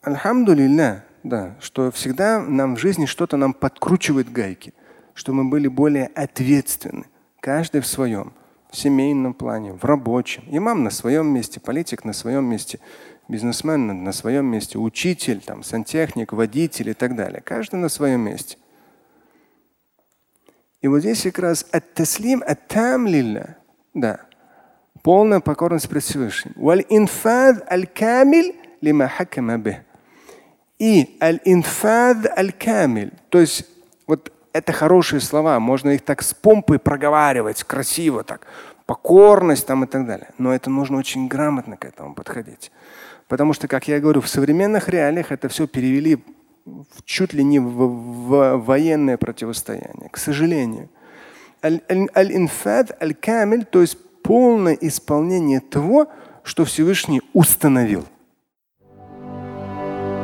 альхамдулилля, 0.01 1.05
да, 1.23 1.55
что 1.59 1.91
всегда 1.91 2.39
нам 2.39 2.75
в 2.75 2.79
жизни 2.79 3.05
что-то 3.05 3.36
нам 3.36 3.53
подкручивает 3.53 4.31
гайки, 4.31 4.73
что 5.15 5.33
мы 5.33 5.45
были 5.45 5.67
более 5.67 6.07
ответственны, 6.07 7.05
каждый 7.39 7.81
в 7.81 7.88
своем, 7.88 8.33
семейном 8.76 9.34
плане, 9.34 9.73
в 9.73 9.84
рабочем. 9.84 10.43
Имам 10.49 10.84
на 10.84 10.89
своем 10.89 11.28
месте, 11.28 11.59
политик 11.59 12.03
на 12.03 12.13
своем 12.13 12.45
месте, 12.45 12.80
бизнесмен 13.28 14.03
на 14.03 14.11
своем 14.11 14.45
месте, 14.45 14.78
учитель, 14.78 15.41
там, 15.41 15.63
сантехник, 15.63 16.34
водитель 16.34 16.89
и 16.89 16.93
так 16.93 17.15
далее. 17.15 17.41
Каждый 17.41 17.78
на 17.78 17.89
своем 17.89 18.21
месте. 18.21 18.57
И 20.82 20.88
вот 20.88 20.99
здесь 20.99 21.23
как 21.23 21.39
раз 21.39 21.65
от-таслим 21.71 22.43
от-там 22.45 23.07
да, 23.95 24.19
полная 25.01 25.39
покорность 25.39 25.89
пред 25.89 26.03
Всевышним. 26.03 26.53
И 30.78 31.17
аль-инфад 31.21 32.38
аль-камиль. 32.38 33.13
То 33.30 33.39
есть 33.39 33.65
вот 34.05 34.32
это 34.56 34.72
хорошие 34.72 35.20
слова, 35.20 35.60
можно 35.60 35.89
их 35.89 36.01
так 36.01 36.22
с 36.22 36.34
помпой 36.34 36.80
проговаривать, 36.80 37.62
красиво 37.66 38.24
так, 38.24 38.47
покорность 38.86 39.68
там 39.68 39.84
и 39.84 39.88
так 39.88 40.08
далее. 40.08 40.30
Но 40.38 40.53
это 40.53 40.70
нужно 40.70 40.97
очень 40.97 41.28
грамотно 41.28 41.76
к 41.76 41.84
этому 41.84 42.16
подходить. 42.16 42.72
Потому 43.28 43.51
что, 43.51 43.68
как 43.68 43.89
я 43.89 43.99
говорю, 43.99 44.22
в 44.22 44.30
современных 44.30 44.88
реалиях 44.88 45.34
это 45.34 45.49
все 45.49 45.68
перевели 45.68 46.24
чуть 47.03 47.34
ли 47.34 47.43
не 47.43 47.60
в, 47.60 47.68
в 47.68 48.58
военное 48.66 49.18
противостояние, 49.18 50.08
к 50.10 50.18
сожалению. 50.18 50.88
Аль-инфад 51.62 52.97
аль-камиль, 53.03 53.66
то 53.66 53.82
есть 53.82 53.97
полное 54.22 54.78
исполнение 54.80 55.60
того, 55.60 56.08
что 56.43 56.64
Всевышний 56.64 57.22
установил. 57.34 58.06